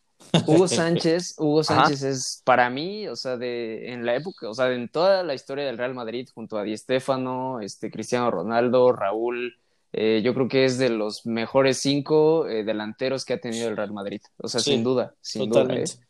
[0.47, 4.72] Hugo Sánchez, Hugo Sánchez es para mí, o sea, de en la época, o sea,
[4.72, 9.57] en toda la historia del Real Madrid, junto a Di Stéfano, este, Cristiano Ronaldo, Raúl,
[9.93, 13.76] eh, yo creo que es de los mejores cinco eh, delanteros que ha tenido el
[13.76, 14.20] Real Madrid.
[14.37, 15.95] O sea, sin duda, sin totalmente.
[15.95, 16.05] duda.
[16.05, 16.10] ¿eh?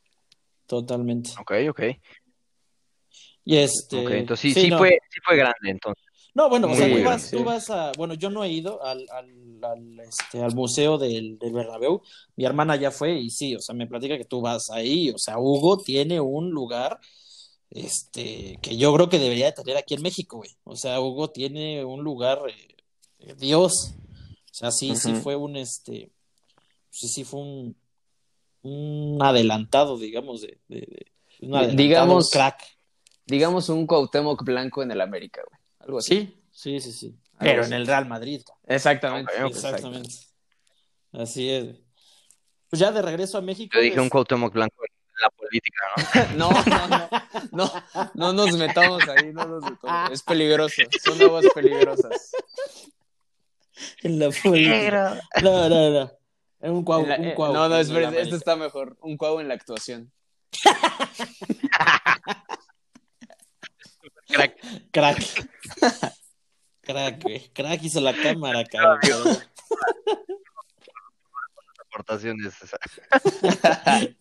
[0.70, 1.30] Totalmente.
[1.40, 1.80] Ok, ok.
[3.44, 4.06] Y este.
[4.06, 6.04] Okay, entonces sí, sí, fue, sí fue grande entonces.
[6.32, 9.04] No, bueno, o sea, tú vas, tú vas, a, bueno, yo no he ido al,
[9.10, 12.02] al, al, este, al museo del, del Bernabéu,
[12.36, 15.18] mi hermana ya fue y sí, o sea, me platica que tú vas ahí, o
[15.18, 17.00] sea, Hugo tiene un lugar,
[17.68, 21.30] este, que yo creo que debería de tener aquí en México, güey, o sea, Hugo
[21.30, 22.38] tiene un lugar,
[23.18, 26.12] eh, Dios, o sea, sí, sí fue un, este,
[26.90, 27.76] sí, sí fue un,
[28.62, 31.06] un adelantado, digamos, de, de,
[31.74, 32.62] digamos, crack.
[33.26, 35.60] Digamos un Cuauhtémoc blanco en el América, güey.
[35.80, 36.36] Algo así.
[36.50, 38.42] Sí, sí, sí, Pero en el Real Madrid.
[38.66, 39.32] Exactamente.
[39.46, 40.10] Exactamente.
[41.12, 41.76] Así es.
[42.68, 43.72] Pues ya de regreso a México.
[43.74, 45.82] Yo dije un Cuauhtémoc blanco en la política,
[46.36, 46.50] ¿no?
[46.50, 48.10] no, no, no, no.
[48.14, 50.10] No nos metamos ahí, no nos metamos.
[50.12, 50.82] Es peligroso.
[51.02, 52.32] Son aguas peligrosas.
[54.02, 55.20] En la política.
[55.42, 56.19] No, no, no.
[56.60, 58.96] Un cuau, un eh, No, no, es verdad, este está mejor.
[59.00, 60.12] Un cuau en la actuación.
[64.28, 64.56] Crack.
[64.90, 65.18] Crack.
[66.82, 67.48] Crack, güey.
[67.52, 69.38] Crack hizo la cámara, cabrón.
[71.86, 72.54] aportaciones.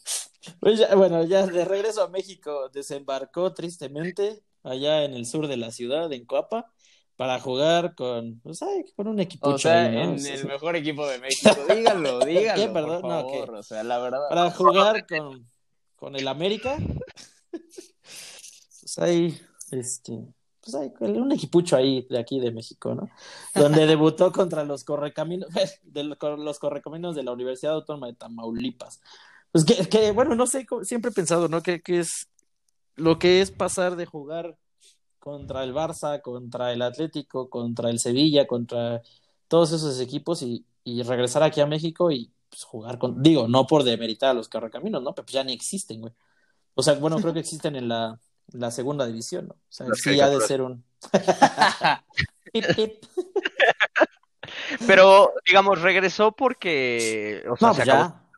[0.60, 5.58] pues ya, bueno, ya de regreso a México desembarcó tristemente allá en el sur de
[5.58, 6.74] la ciudad, en Coapa
[7.20, 8.62] para jugar con, pues,
[8.96, 9.50] con un equipo.
[9.50, 11.54] O sea, en el mejor equipo de México.
[11.68, 12.64] Díganlo, díganlo.
[12.64, 13.02] ¿Qué, perdón?
[13.02, 13.52] Por favor.
[13.52, 14.20] no, O sea, la verdad.
[14.30, 15.46] Para jugar con,
[15.98, 16.78] con el América.
[17.52, 19.38] pues ahí,
[19.72, 20.18] este.
[20.62, 23.10] Pues hay un equipucho ahí de aquí de México, ¿no?
[23.54, 25.50] Donde debutó contra los correcaminos,
[25.84, 29.02] de los correcaminos de la Universidad Autónoma de Tamaulipas.
[29.52, 31.62] Pues que, que bueno, no sé, siempre he pensado, ¿no?
[31.62, 32.30] Que, que es
[32.96, 34.56] lo que es pasar de jugar
[35.20, 39.02] contra el Barça, contra el Atlético, contra el Sevilla, contra
[39.48, 40.66] todos esos equipos y,
[41.04, 45.04] regresar aquí a México y, pues, jugar con, digo, no por demeritar a los correcaminos,
[45.04, 45.14] ¿no?
[45.14, 46.14] Pero pues ya ni existen, güey.
[46.74, 48.20] O sea, bueno, creo que existen en la,
[48.54, 49.54] la segunda división, ¿no?
[49.54, 50.84] O sea, sí ha de ser un...
[54.88, 58.29] Pero, digamos, regresó porque, o sea, no, se pues acabó ya,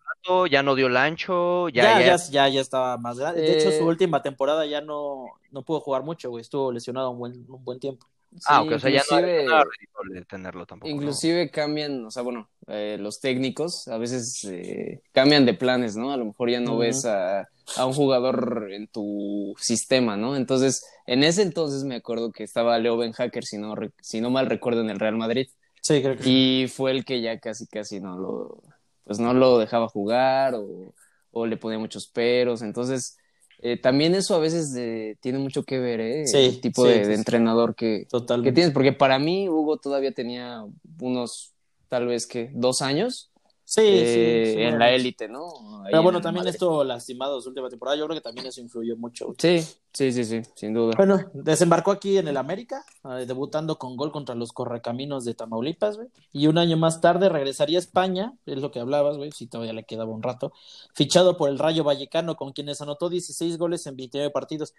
[0.49, 3.41] ya no dio el ancho, ya, ya, ya, ya, estaba más grande.
[3.41, 6.41] De hecho, su Eh, última temporada ya no, no pudo jugar mucho, güey.
[6.41, 8.07] Estuvo lesionado un buen, un buen tiempo.
[8.45, 10.89] Ah, ok, o sea, ya no inclusive- era redituable tenerlo tampoco.
[10.89, 10.95] ¿no?
[10.95, 16.13] Inclusive cambian, o sea, bueno, eh, los técnicos a veces eh, cambian de planes, ¿no?
[16.13, 17.41] A lo mejor ya no ves a,
[17.75, 20.37] a un jugador en tu sistema, ¿no?
[20.37, 24.29] Entonces, en ese entonces me acuerdo que estaba Leo Ben Hacker, si no, si no
[24.29, 25.47] mal recuerdo, en el Real Madrid.
[25.81, 26.63] Sí, creo que sí.
[26.63, 28.63] Y fue el que ya casi, casi no lo,
[29.03, 30.93] pues no lo dejaba jugar o,
[31.31, 32.61] o le ponía muchos peros.
[32.61, 33.17] Entonces,
[33.61, 36.27] eh, también eso a veces eh, tiene mucho que ver, ¿eh?
[36.27, 38.07] Sí, el tipo sí, de, de entrenador que,
[38.43, 40.63] que tienes, porque para mí Hugo todavía tenía
[40.99, 41.53] unos,
[41.87, 43.30] tal vez que, dos años
[43.71, 45.47] Sí, eh, sí, en la élite, ¿no?
[45.77, 46.55] Ahí Pero en bueno, también Madrid.
[46.55, 47.95] estuvo lastimado su última temporada.
[47.95, 49.33] Yo creo que también eso influyó mucho.
[49.37, 50.93] Sí, sí, sí, sí, sin duda.
[50.97, 55.95] Bueno, desembarcó aquí en el América, eh, debutando con gol contra los Correcaminos de Tamaulipas,
[55.95, 56.09] güey.
[56.33, 59.71] Y un año más tarde regresaría a España, es lo que hablabas, güey, si todavía
[59.71, 60.51] le quedaba un rato,
[60.93, 64.73] fichado por el Rayo Vallecano, con quienes anotó 16 goles en 29 partidos.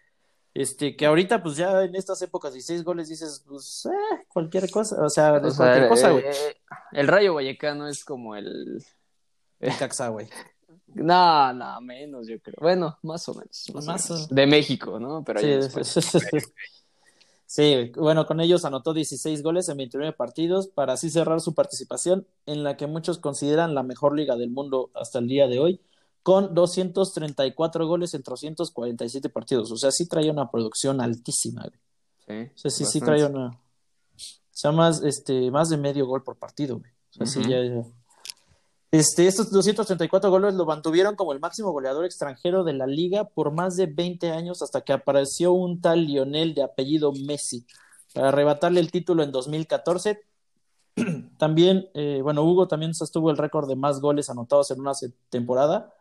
[0.54, 5.02] Este, que ahorita, pues ya en estas épocas, 16 goles dices, pues, eh, cualquier cosa,
[5.02, 6.24] o sea, O es sea, cualquier cosa, eh, güey.
[6.26, 6.56] eh,
[6.92, 8.84] el Rayo Vallecano es como el...
[9.60, 10.28] El Caxa, güey.
[10.94, 12.56] No, no, menos yo creo.
[12.60, 13.64] Bueno, más o menos.
[13.72, 14.30] Más, Más o menos.
[14.30, 15.24] o- De México, ¿no?
[15.24, 15.40] Pero
[17.46, 22.26] Sí, bueno, con ellos anotó 16 goles en 29 partidos para así cerrar su participación
[22.44, 25.80] en la que muchos consideran la mejor liga del mundo hasta el día de hoy,
[26.22, 29.70] con 234 goles en 347 partidos.
[29.72, 31.62] O sea, sí traía una producción altísima.
[31.62, 32.46] güey.
[32.46, 33.48] Sí, O sea, sí, sí traía una.
[33.48, 36.78] O sea, más, este, más de medio gol por partido.
[36.78, 36.90] güey.
[37.10, 37.82] O sea, sí, ya, ya.
[38.92, 43.50] Este, estos 234 goles lo mantuvieron como el máximo goleador extranjero de la liga por
[43.50, 47.66] más de 20 años hasta que apareció un tal Lionel de apellido Messi
[48.14, 50.20] para arrebatarle el título en 2014.
[51.38, 54.92] También, eh, bueno, Hugo también sostuvo el récord de más goles anotados en una
[55.30, 55.94] temporada,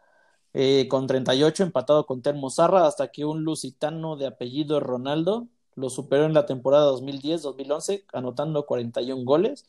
[0.53, 5.89] eh, con 38, empatado con Telmo Zarra, hasta que un lusitano de apellido Ronaldo lo
[5.89, 9.65] superó en la temporada 2010-2011, anotando 41 goles,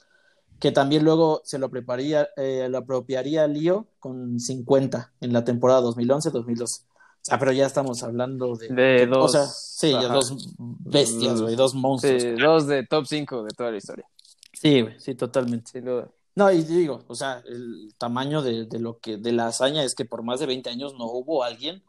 [0.58, 5.80] que también luego se lo, prepararía, eh, lo apropiaría Lío con 50 en la temporada
[5.82, 6.84] 2011-2012.
[7.30, 8.68] Ah, pero ya estamos hablando de...
[8.68, 9.24] De dos.
[9.24, 10.12] O sea, sí, ajá.
[10.12, 12.22] dos bestias, güey, dos monstruos.
[12.22, 14.06] Sí, dos de top 5 de toda la historia.
[14.52, 15.70] Sí, güey, sí, totalmente.
[15.70, 16.08] Sin duda.
[16.34, 19.94] No, y digo, o sea, el tamaño de, de lo que, de la hazaña es
[19.94, 21.82] que por más de 20 años no hubo alguien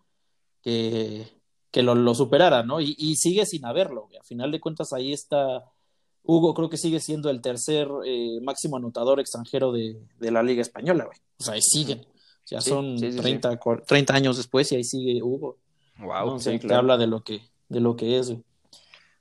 [0.62, 1.28] que,
[1.72, 2.82] que lo, lo superara, ¿no?
[2.82, 4.18] Y, y sigue sin haberlo, güey.
[4.18, 5.64] A final de cuentas, ahí está.
[6.26, 10.62] Hugo creo que sigue siendo el tercer eh, máximo anotador extranjero de, de la Liga
[10.62, 11.18] Española, güey.
[11.40, 12.06] O sea, ahí siguen.
[12.46, 15.58] Ya Sí, son sí, sí, 30, cuar- 30 años después y ahí sigue Hugo.
[16.00, 16.08] Wow.
[16.26, 16.34] ¿no?
[16.36, 18.44] O sea, sí, te habla de lo que, de lo que es, güey.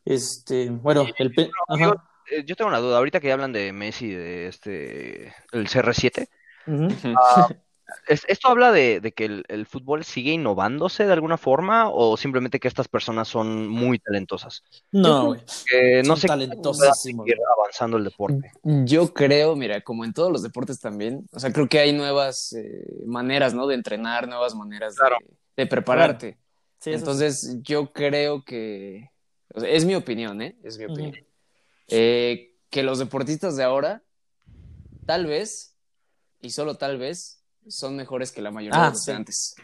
[0.04, 2.08] Este, bueno, el pe- ajá.
[2.30, 6.28] Eh, yo tengo una duda, ahorita que hablan de Messi, de este, el CR7,
[6.66, 6.88] Ujú.
[8.08, 12.16] ¿es- ¿esto habla de, de que el, el fútbol sigue innovándose de alguna forma o
[12.16, 14.62] simplemente que estas personas son muy talentosas?
[14.92, 15.36] No.
[15.66, 16.28] Que no sé
[16.94, 18.52] seguir avanzando el deporte.
[18.62, 22.52] Yo creo, mira, como en todos los deportes también, o sea, creo que hay nuevas
[22.52, 23.66] eh, maneras, ¿no?
[23.66, 25.16] De entrenar, nuevas maneras Claro.
[25.20, 26.38] de, de prepararte.
[26.78, 29.08] Sí, Entonces, yo creo que,
[29.54, 30.56] o sea, es mi opinión, ¿eh?
[30.64, 31.14] Es mi opinión.
[31.88, 34.02] Eh, que los deportistas de ahora,
[35.06, 35.76] tal vez,
[36.40, 39.16] y solo tal vez, son mejores que la mayoría Ah, de los de sí.
[39.16, 39.54] antes.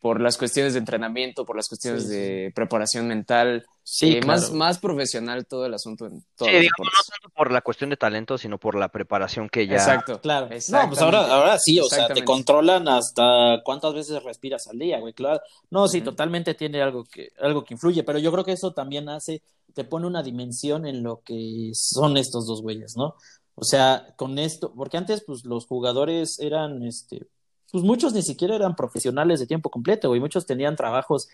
[0.00, 2.14] Por las cuestiones de entrenamiento, por las cuestiones Sí, sí.
[2.14, 4.26] de preparación mental, Sí, eh, claro.
[4.40, 7.88] más, más profesional todo el asunto en todos Sí, digamos, no tanto por la cuestión
[7.88, 9.76] de talento, sino por la preparación que ya...
[9.76, 10.20] Exacto.
[10.20, 10.46] Claro.
[10.46, 15.00] No, pues ahora, ahora sí, o sea, te controlan hasta cuántas veces respiras al día,
[15.00, 15.40] güey, claro.
[15.70, 19.08] No, sí, totalmente tiene algo que, algo que influye, pero yo creo que eso también
[19.08, 19.42] hace,
[19.72, 23.14] te pone una dimensión en lo que son estos dos güeyes, ¿no?
[23.54, 27.26] O sea, con esto, porque antes, pues, los jugadores eran, este,
[27.70, 31.28] pues muchos ni siquiera eran profesionales de tiempo completo, güey, muchos tenían trabajos,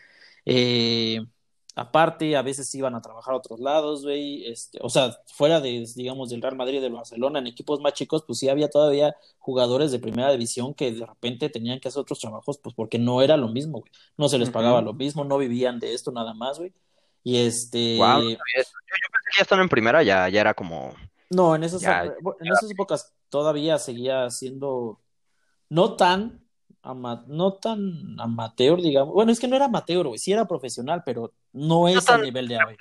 [0.45, 1.21] eh,
[1.77, 5.87] aparte, a veces iban a trabajar a otros lados, güey, este, o sea, fuera de,
[5.95, 9.17] digamos, del Real Madrid y del Barcelona, en equipos más chicos, pues sí había todavía
[9.39, 13.23] jugadores de primera división que de repente tenían que hacer otros trabajos, pues porque no
[13.23, 16.35] era lo mismo, güey, no se les pagaba lo mismo, no vivían de esto nada
[16.35, 16.73] más, güey,
[17.23, 18.73] y este, Wow, no sabía eso.
[18.87, 20.95] Yo, yo pensé que ya estando en primera ya, ya era como...
[21.31, 25.01] no, en esas, Ya, en esas épocas todavía seguía siendo
[25.75, 26.41] no tan
[26.83, 29.13] ama- no tan amateur, digamos.
[29.13, 32.23] Bueno, es que no era amateur, güey, sí era profesional, pero no es tan al
[32.27, 32.77] nivel de hoy.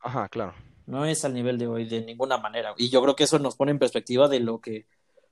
[0.00, 0.54] Ajá, claro.
[0.86, 2.72] No es al nivel de hoy de ninguna manera.
[2.76, 4.86] Y yo creo que eso nos pone en perspectiva de lo que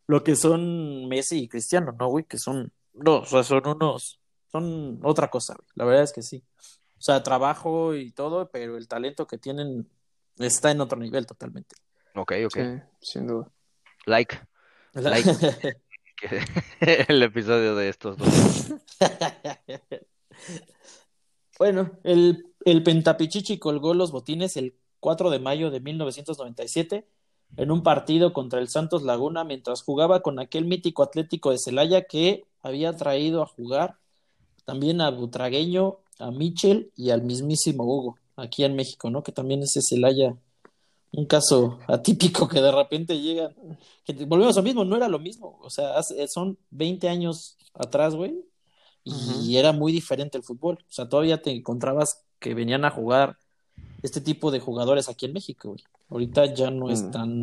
[0.08, 2.24] lo que son Messi y Cristiano, ¿no, güey?
[2.24, 4.18] Que son, no, o sea, son unos,
[4.50, 5.68] son otra cosa, güey.
[5.74, 6.42] La verdad es que sí.
[6.98, 9.86] O sea, trabajo y todo, pero el talento que tienen
[10.38, 11.76] está en otro nivel totalmente.
[12.14, 12.58] Ok, ok.
[13.00, 13.48] sin duda.
[14.06, 14.36] Like.
[14.94, 15.30] Like.
[16.80, 18.72] el episodio de estos dos.
[21.58, 27.06] bueno, el, el Pentapichichi colgó los botines el 4 de mayo de 1997
[27.56, 32.02] en un partido contra el Santos Laguna mientras jugaba con aquel mítico Atlético de Celaya
[32.02, 33.96] que había traído a jugar
[34.64, 39.22] también a Butragueño, a Michel y al mismísimo Hugo, aquí en México, ¿no?
[39.22, 40.36] Que también ese Celaya,
[41.12, 43.54] un caso atípico que de repente llegan,
[44.04, 48.14] que volvemos a lo mismo, no era lo mismo, o sea, son 20 años atrás,
[48.14, 48.44] güey,
[49.04, 53.38] y era muy diferente el fútbol, o sea, todavía te encontrabas que venían a jugar
[54.02, 55.82] este tipo de jugadores aquí en México, güey.
[56.10, 57.10] Ahorita ya no es mm.
[57.10, 57.42] tan,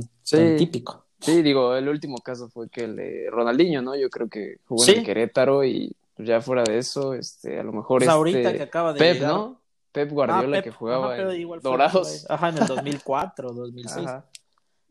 [0.58, 1.06] típico.
[1.20, 3.96] Sí, digo, el último caso fue que el de Ronaldinho, ¿no?
[3.96, 8.00] Yo creo que jugó en Querétaro y ya fuera de eso, este, a lo mejor
[8.00, 9.62] pues ahorita este, que acaba de Pep, ¿no?
[9.96, 12.26] Pep Guardiola ah, que jugaba en Dorados.
[12.30, 14.08] Ajá, en el 2004, 2006.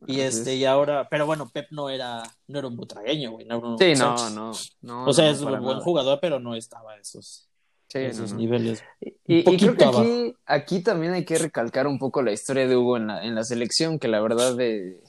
[0.07, 3.47] Y este, y ahora, pero bueno, Pep no era, no era un butragueño, güey.
[3.47, 6.99] No, sí, no, no, no, O sea, es un buen jugador, pero no estaba a
[6.99, 7.49] esos,
[7.93, 8.83] esos niveles.
[9.27, 12.97] Y, creo que aquí, aquí también hay que recalcar un poco la historia de Hugo
[12.97, 15.03] en la, en la selección, que la verdad de,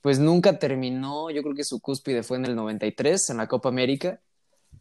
[0.00, 3.68] pues nunca terminó, yo creo que su cúspide fue en el 93, en la Copa
[3.68, 4.20] América,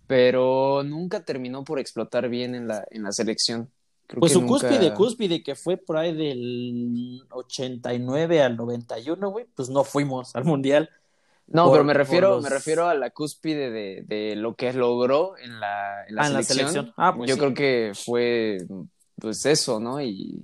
[0.07, 3.69] pero nunca terminó por explotar bien en la, en la selección.
[4.07, 9.83] Pues su cúspide, cúspide, que fue por ahí del 89 al 91, güey, pues no
[9.83, 10.89] fuimos al Mundial.
[11.47, 15.59] No, pero me refiero, me refiero a la cúspide de, de lo que logró en
[15.59, 16.93] la, en la, ah, selección.
[16.97, 18.57] Ah, pues Yo creo que fue,
[19.19, 20.01] pues eso, ¿no?
[20.01, 20.41] Y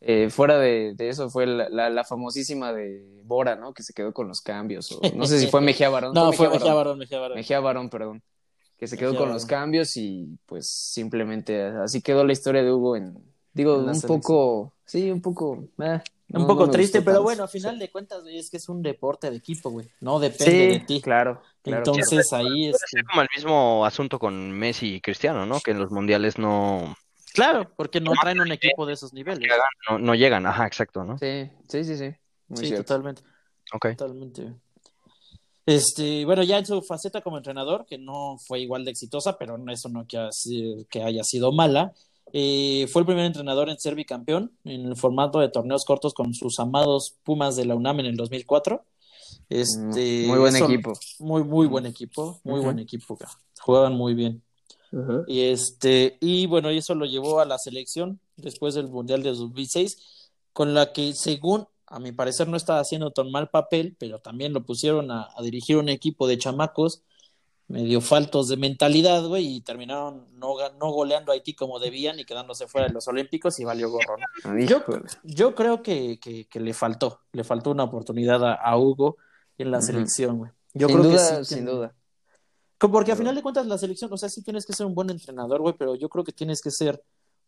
[0.00, 3.72] eh, fuera de, de, eso fue la, la, famosísima de Bora, ¿no?
[3.72, 4.92] Que se quedó con los cambios.
[4.92, 6.12] O, no sé si fue Mejía Barón.
[6.12, 7.36] no, fue Mejía Barón, Mejía Barón.
[7.36, 8.22] Mejía Barón, perdón
[8.78, 12.96] que se quedó con los cambios y pues simplemente así quedó la historia de Hugo
[12.96, 13.18] en,
[13.52, 16.00] digo, un poco, sí, un poco, eh,
[16.32, 19.36] un poco triste, pero bueno, a final de cuentas, es que es un deporte de
[19.36, 21.00] equipo, güey, no depende de ti.
[21.00, 22.76] Claro, Entonces ahí es...
[23.08, 25.60] como el mismo asunto con Messi y Cristiano, ¿no?
[25.60, 26.96] Que en los mundiales no...
[27.34, 29.48] Claro, porque no traen un equipo de esos niveles.
[29.90, 31.18] No, no llegan, ajá, exacto, ¿no?
[31.18, 32.14] Sí, sí, sí, sí.
[32.54, 33.22] sí, totalmente.
[33.72, 33.96] Ok.
[33.96, 34.54] Totalmente.
[35.68, 39.58] Este, bueno, ya en su faceta como entrenador, que no fue igual de exitosa, pero
[39.70, 40.26] eso no que,
[40.88, 41.92] que haya sido mala,
[42.32, 46.32] eh, fue el primer entrenador en ser bicampeón en el formato de torneos cortos con
[46.32, 48.82] sus amados Pumas de la UNAM en el 2004.
[49.50, 50.94] Este, muy buen equipo.
[51.18, 53.18] Muy, muy buen equipo, muy buen equipo.
[53.60, 54.42] Jugaban muy bien.
[55.26, 60.30] Y este, y bueno, eso lo llevó a la selección después del Mundial de 2006,
[60.54, 64.52] con la que según a mi parecer no estaba haciendo tan mal papel, pero también
[64.52, 67.02] lo pusieron a, dirigir un equipo de chamacos
[67.66, 72.24] medio faltos de mentalidad, güey, y terminaron no, no goleando a Haití como debían y
[72.24, 74.16] quedándose fuera de los Olímpicos y valió gorro.
[75.22, 79.18] Yo, creo que, que, le faltó, le faltó una oportunidad a, Hugo
[79.58, 80.50] en la selección, güey.
[80.72, 81.94] Yo sin creo duda, que sí, sin duda.
[82.78, 85.10] Porque a final de cuentas la selección, o sea, sí tienes que ser un buen
[85.10, 87.02] entrenador, güey, pero yo creo que tienes que ser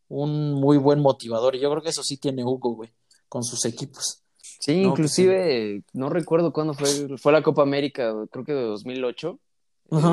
[0.08, 2.92] un muy buen motivador y yo creo que eso sí tiene Hugo, güey,
[3.28, 4.22] con sus equipos.
[4.60, 9.40] Sí, pues inclusive, no recuerdo cuándo fue, fue la Copa América, creo que de 2008.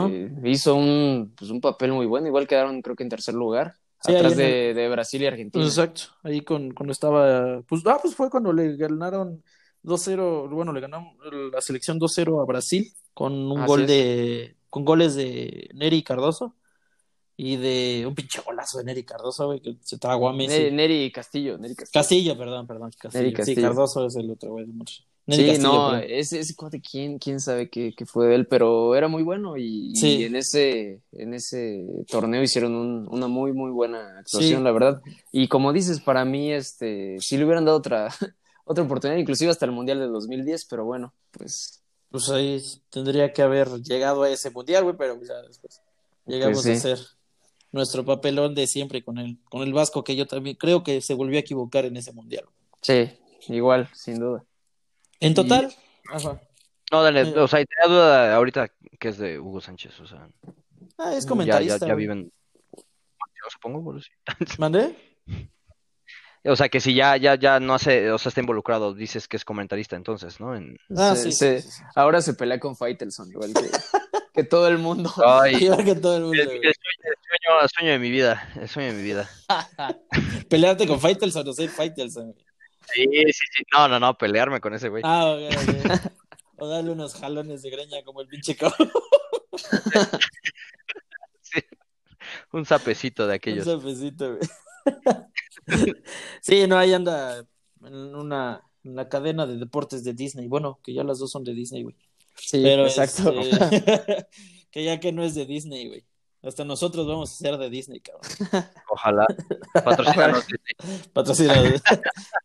[0.10, 3.76] Eh, hizo un, pues, un papel muy bueno, igual quedaron creo que en tercer lugar,
[4.00, 5.64] atrás de, de, Brasil y Argentina.
[5.64, 9.44] exacto, ahí con, cuando estaba, pues, ah, pues fue cuando le ganaron
[9.84, 11.10] 2-0, bueno, le ganaron
[11.52, 16.56] la selección 2-0 a Brasil con un gol de, con goles de Neri Cardoso
[17.40, 20.72] y de un pinche golazo de Neri Cardoso, güey, que se tragó a Messi.
[20.72, 22.02] Neri, Castillo, Neri Castillo.
[22.02, 22.92] Castillo, perdón, perdón.
[23.00, 23.46] Castillo.
[23.46, 24.66] Sí, Cardoso es el otro, güey.
[25.28, 29.08] sí, no, ese, ese cuate, ¿quién, quién sabe qué, qué, fue de él, pero era
[29.08, 34.64] muy bueno y, en ese en ese torneo hicieron un, una muy, muy buena actuación,
[34.64, 35.00] la verdad.
[35.32, 38.10] Y como dices, para mí, este, si le hubieran dado otra,
[38.66, 41.84] otra oportunidad, inclusive hasta el Mundial de 2010, pero bueno, pues...
[42.10, 45.82] Pues ahí tendría que haber llegado a ese Mundial, güey, pero ya después
[46.26, 47.17] llegamos pues a ser
[47.72, 51.14] nuestro papelón de siempre con el, con el Vasco, que yo también creo que se
[51.14, 52.46] volvió a equivocar en ese mundial.
[52.82, 53.10] Sí,
[53.50, 54.44] igual, sin duda.
[55.20, 55.74] En total,
[56.92, 60.30] No, dale, eh, o sea, tenía duda ahorita que es de Hugo Sánchez, o sea.
[60.98, 61.80] Ah, es comentarista.
[61.80, 62.32] Ya, ya, viven.
[62.74, 64.12] Yo supongo, por sí.
[64.58, 64.96] ¿Mandé?
[66.46, 69.36] O sea, que si ya, ya, ya no hace, o sea, está involucrado, dices que
[69.36, 70.56] es comentarista entonces, ¿no?
[70.56, 70.78] En...
[70.96, 71.58] Ah, sí, sí,
[71.94, 73.62] Ahora se pelea con Faitelson, igual que,
[74.38, 75.12] que todo el mundo.
[75.26, 76.42] Ay, que todo el mundo.
[76.42, 79.28] El, sueño, sueño, de mi vida, el sueño de mi vida.
[80.50, 82.36] Pelearte con Faitelson o ser Faitelson.
[82.94, 83.64] Sí, sí, sí.
[83.74, 85.02] No, no, no, pelearme con ese güey.
[85.06, 86.12] Ah, ok, ok.
[86.60, 88.92] o darle unos jalones de greña como el pinche cabrón.
[92.54, 93.66] Un sapecito de aquellos.
[93.66, 94.48] Un sapecito, güey.
[96.42, 97.44] sí, no, ahí anda
[97.84, 100.48] en una en la cadena de deportes de Disney.
[100.48, 101.96] Bueno, que ya las dos son de Disney, güey.
[102.38, 103.32] Sí, Pero exacto.
[103.40, 104.28] Este,
[104.72, 106.06] que ya que no es de Disney, güey.
[106.44, 108.70] Hasta nosotros vamos a ser de Disney, cabrón.
[108.90, 109.26] Ojalá.
[109.74, 110.46] Patrocinanos
[111.14, 111.82] Patrocinados.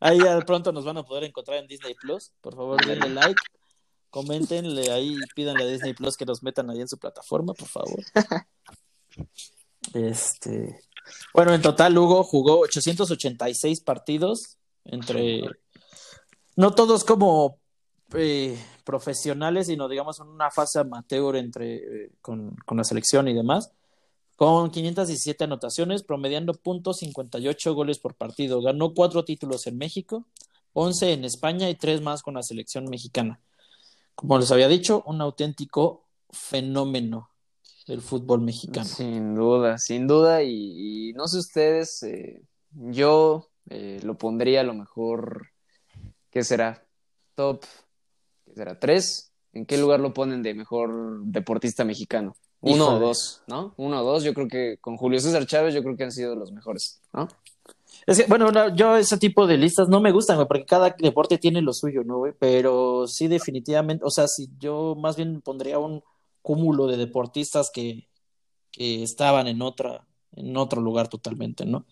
[0.00, 2.32] Ahí al pronto nos van a poder encontrar en Disney Plus.
[2.40, 3.40] Por favor, denle like.
[4.10, 8.02] Coméntenle ahí, pídanle a Disney Plus que nos metan ahí en su plataforma, por favor.
[9.94, 10.80] Este.
[11.34, 15.42] Bueno, en total, Hugo jugó 886 partidos entre.
[16.56, 17.61] No todos como
[18.14, 23.34] eh, profesionales, sino digamos en una fase amateur entre, eh, con, con, la selección y
[23.34, 23.72] demás,
[24.36, 28.60] con 517 anotaciones, promediando .58 goles por partido.
[28.60, 30.26] Ganó cuatro títulos en México,
[30.72, 33.40] 11 en España y tres más con la selección mexicana.
[34.14, 37.30] Como les había dicho, un auténtico fenómeno
[37.86, 38.86] del fútbol mexicano.
[38.86, 44.74] Sin duda, sin duda, y, no sé ustedes, eh, yo eh, lo pondría a lo
[44.74, 45.48] mejor,
[46.30, 46.86] ¿qué será?
[47.34, 47.64] Top
[48.54, 48.78] será?
[48.78, 49.32] ¿Tres?
[49.52, 52.36] ¿En qué lugar lo ponen de mejor deportista mexicano?
[52.60, 53.74] Uno o dos, ¿no?
[53.76, 56.36] Uno o dos, yo creo que con Julio César Chávez yo creo que han sido
[56.36, 57.28] los mejores, ¿no?
[58.06, 61.38] Es que, bueno, yo ese tipo de listas no me gustan, güey, porque cada deporte
[61.38, 62.32] tiene lo suyo, ¿no, güey?
[62.38, 66.02] Pero sí, definitivamente, o sea, si yo más bien pondría un
[66.40, 68.08] cúmulo de deportistas que,
[68.70, 71.86] que estaban en otra, en otro lugar totalmente, ¿no?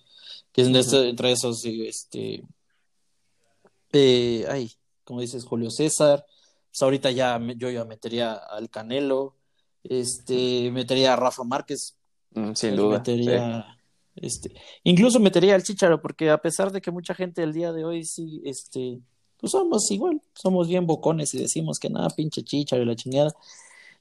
[0.52, 2.44] Que es este, entre esos, este,
[3.92, 4.72] eh, ay,
[5.04, 6.24] como dices, Julio César,
[6.70, 9.36] pues ahorita ya yo ya metería al Canelo,
[9.82, 11.96] este, metería a Rafa Márquez.
[12.32, 12.98] Mm, sin duda.
[12.98, 13.78] Metería,
[14.16, 14.52] este,
[14.84, 18.04] incluso metería al Chicharo, porque a pesar de que mucha gente el día de hoy
[18.04, 19.00] sí, este,
[19.38, 23.32] pues somos igual, somos bien bocones y decimos que nada, pinche Chicharo y la chingada.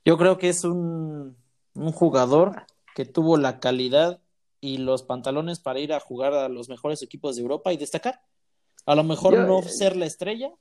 [0.05, 1.36] Yo creo que es un,
[1.74, 2.65] un jugador
[2.95, 4.20] que tuvo la calidad
[4.61, 8.22] y los pantalones para ir a jugar a los mejores equipos de Europa y destacar.
[8.86, 10.51] A lo mejor no eh, ser la estrella,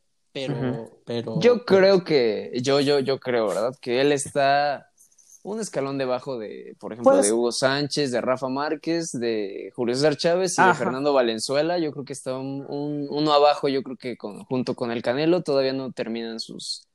[0.47, 3.74] pero, pero yo creo que yo yo yo creo, ¿verdad?
[3.80, 4.89] Que él está
[5.43, 10.16] un escalón debajo de, por ejemplo, de Hugo Sánchez, de Rafa Márquez, de Julio César
[10.16, 11.78] Chávez y de Fernando Valenzuela.
[11.78, 14.16] Yo creo que está un, uno abajo, yo creo que
[14.47, 16.89] junto con el Canelo todavía no terminan sus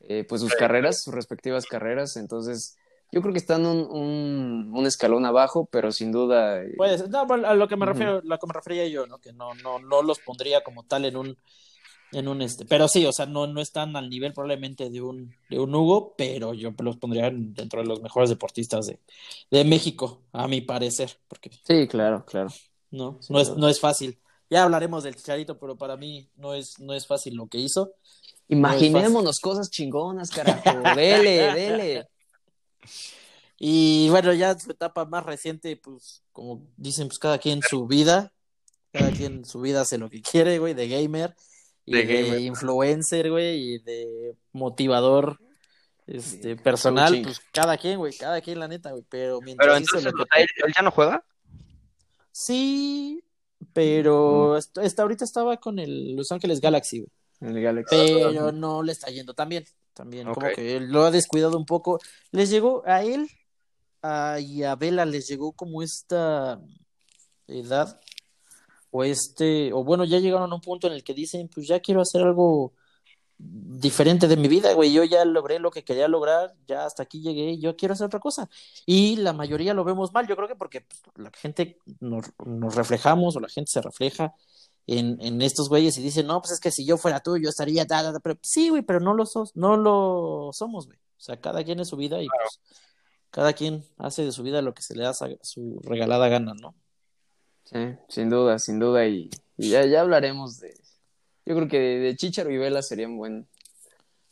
[0.00, 2.16] eh, pues sus carreras, sus respectivas carreras.
[2.16, 2.76] Entonces,
[3.10, 6.62] yo creo que están un, un, escalón abajo, pero sin duda.
[6.76, 9.18] Pues, no, a lo que me refiero, lo que me refería yo, ¿no?
[9.18, 11.36] Que no, no, no los pondría como tal en un
[12.12, 12.64] en un este.
[12.64, 16.14] Pero sí, o sea, no, no están al nivel probablemente de un, de un Hugo,
[16.16, 18.98] pero yo los pondría dentro de los mejores deportistas de,
[19.50, 21.18] de México, a mi parecer.
[21.28, 22.48] Porque, sí, claro, claro.
[22.90, 24.18] No, no, es, no es fácil.
[24.50, 27.92] Ya hablaremos del Chicharito, pero para mí no es, no es fácil lo que hizo.
[28.48, 30.80] Imaginémonos cosas chingonas, carajo.
[30.96, 32.08] dele, dele.
[33.58, 38.32] Y bueno, ya su etapa más reciente, pues, como dicen, pues cada quien su vida,
[38.92, 41.34] cada quien su vida hace lo que quiere, güey, de gamer
[41.90, 45.38] de, influencer, güey, y de motivador
[46.06, 49.04] este, personal, pues cada quien, güey, cada quien, la neta, güey.
[49.08, 51.24] Pero mientras pero entonces, ¿él, ya no juega?
[52.32, 53.22] Sí,
[53.72, 55.00] pero mm.
[55.00, 57.10] ahorita estaba con el Los Ángeles Galaxy, güey.
[57.40, 57.94] El Galaxy.
[57.94, 59.64] Pero no le está yendo tan bien.
[59.92, 61.98] También, como que lo ha descuidado un poco.
[62.30, 63.28] Les llegó a él
[64.02, 66.60] a, y a Vela les llegó como esta
[67.48, 68.00] edad
[68.90, 71.80] o este, o bueno, ya llegaron a un punto en el que dicen, pues ya
[71.80, 72.72] quiero hacer algo
[73.38, 77.20] diferente de mi vida, güey, yo ya logré lo que quería lograr, ya hasta aquí
[77.20, 78.50] llegué, yo quiero hacer otra cosa.
[78.84, 82.26] Y la mayoría lo vemos mal, yo creo que porque pues, la gente nos,
[82.74, 84.34] reflejamos o la gente se refleja
[84.86, 87.48] en, en, estos güeyes y dicen, no, pues es que si yo fuera tú, yo
[87.48, 87.86] estaría,
[88.22, 90.98] pero sí, güey, pero no lo, sos, no lo somos, güey.
[90.98, 92.60] O sea, cada quien es su vida y pues,
[93.30, 96.74] cada quien hace de su vida lo que se le da su regalada gana, ¿no?
[97.70, 97.78] Sí,
[98.08, 99.06] sin duda, sin duda.
[99.06, 99.28] Y,
[99.58, 100.74] ya, ya hablaremos de.
[101.44, 103.48] Yo creo que de, Chicharo y Vela sería un buen,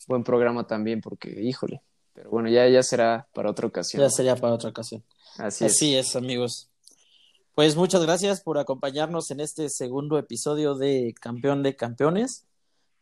[0.06, 1.82] buen programa también, porque, híjole.
[2.14, 4.02] Pero bueno, ya, ya será para otra ocasión.
[4.02, 5.04] Ya sería para otra ocasión.
[5.36, 6.16] Así, Así es.
[6.16, 6.70] amigos.
[7.54, 12.46] Pues muchas gracias por acompañarnos en este segundo episodio de Campeón de Campeones.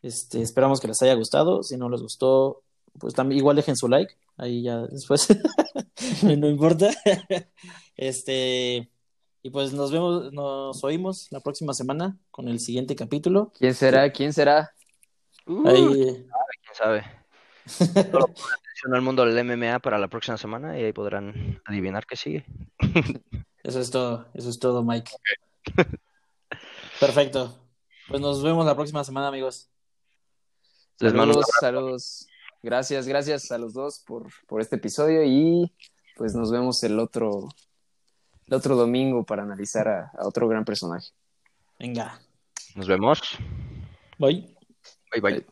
[0.03, 1.63] Este, esperamos que les haya gustado.
[1.63, 2.63] Si no les gustó,
[2.99, 4.17] pues también igual dejen su like.
[4.37, 5.29] Ahí ya después.
[6.23, 6.91] no importa.
[7.97, 8.91] este,
[9.45, 13.53] y pues nos vemos, nos oímos la próxima semana con el siguiente capítulo.
[13.59, 14.11] ¿Quién será?
[14.11, 14.73] ¿Quién será?
[15.67, 15.87] Ahí...
[15.87, 17.05] ¿Quién sabe?
[17.67, 22.17] Solo atención al mundo del MMA para la próxima semana y ahí podrán adivinar qué
[22.17, 22.47] sigue.
[23.63, 25.13] Eso es todo, eso es todo, Mike.
[26.99, 27.55] Perfecto.
[28.09, 29.69] Pues nos vemos la próxima semana, amigos.
[31.01, 32.27] Les mando saludos.
[32.63, 35.71] Gracias, gracias a los dos por, por este episodio y
[36.17, 37.51] pues nos vemos el otro,
[38.47, 41.11] el otro domingo para analizar a, a otro gran personaje.
[41.79, 42.21] Venga.
[42.75, 43.21] Nos vemos.
[44.19, 44.55] Bye.
[45.13, 45.47] Bye, bye.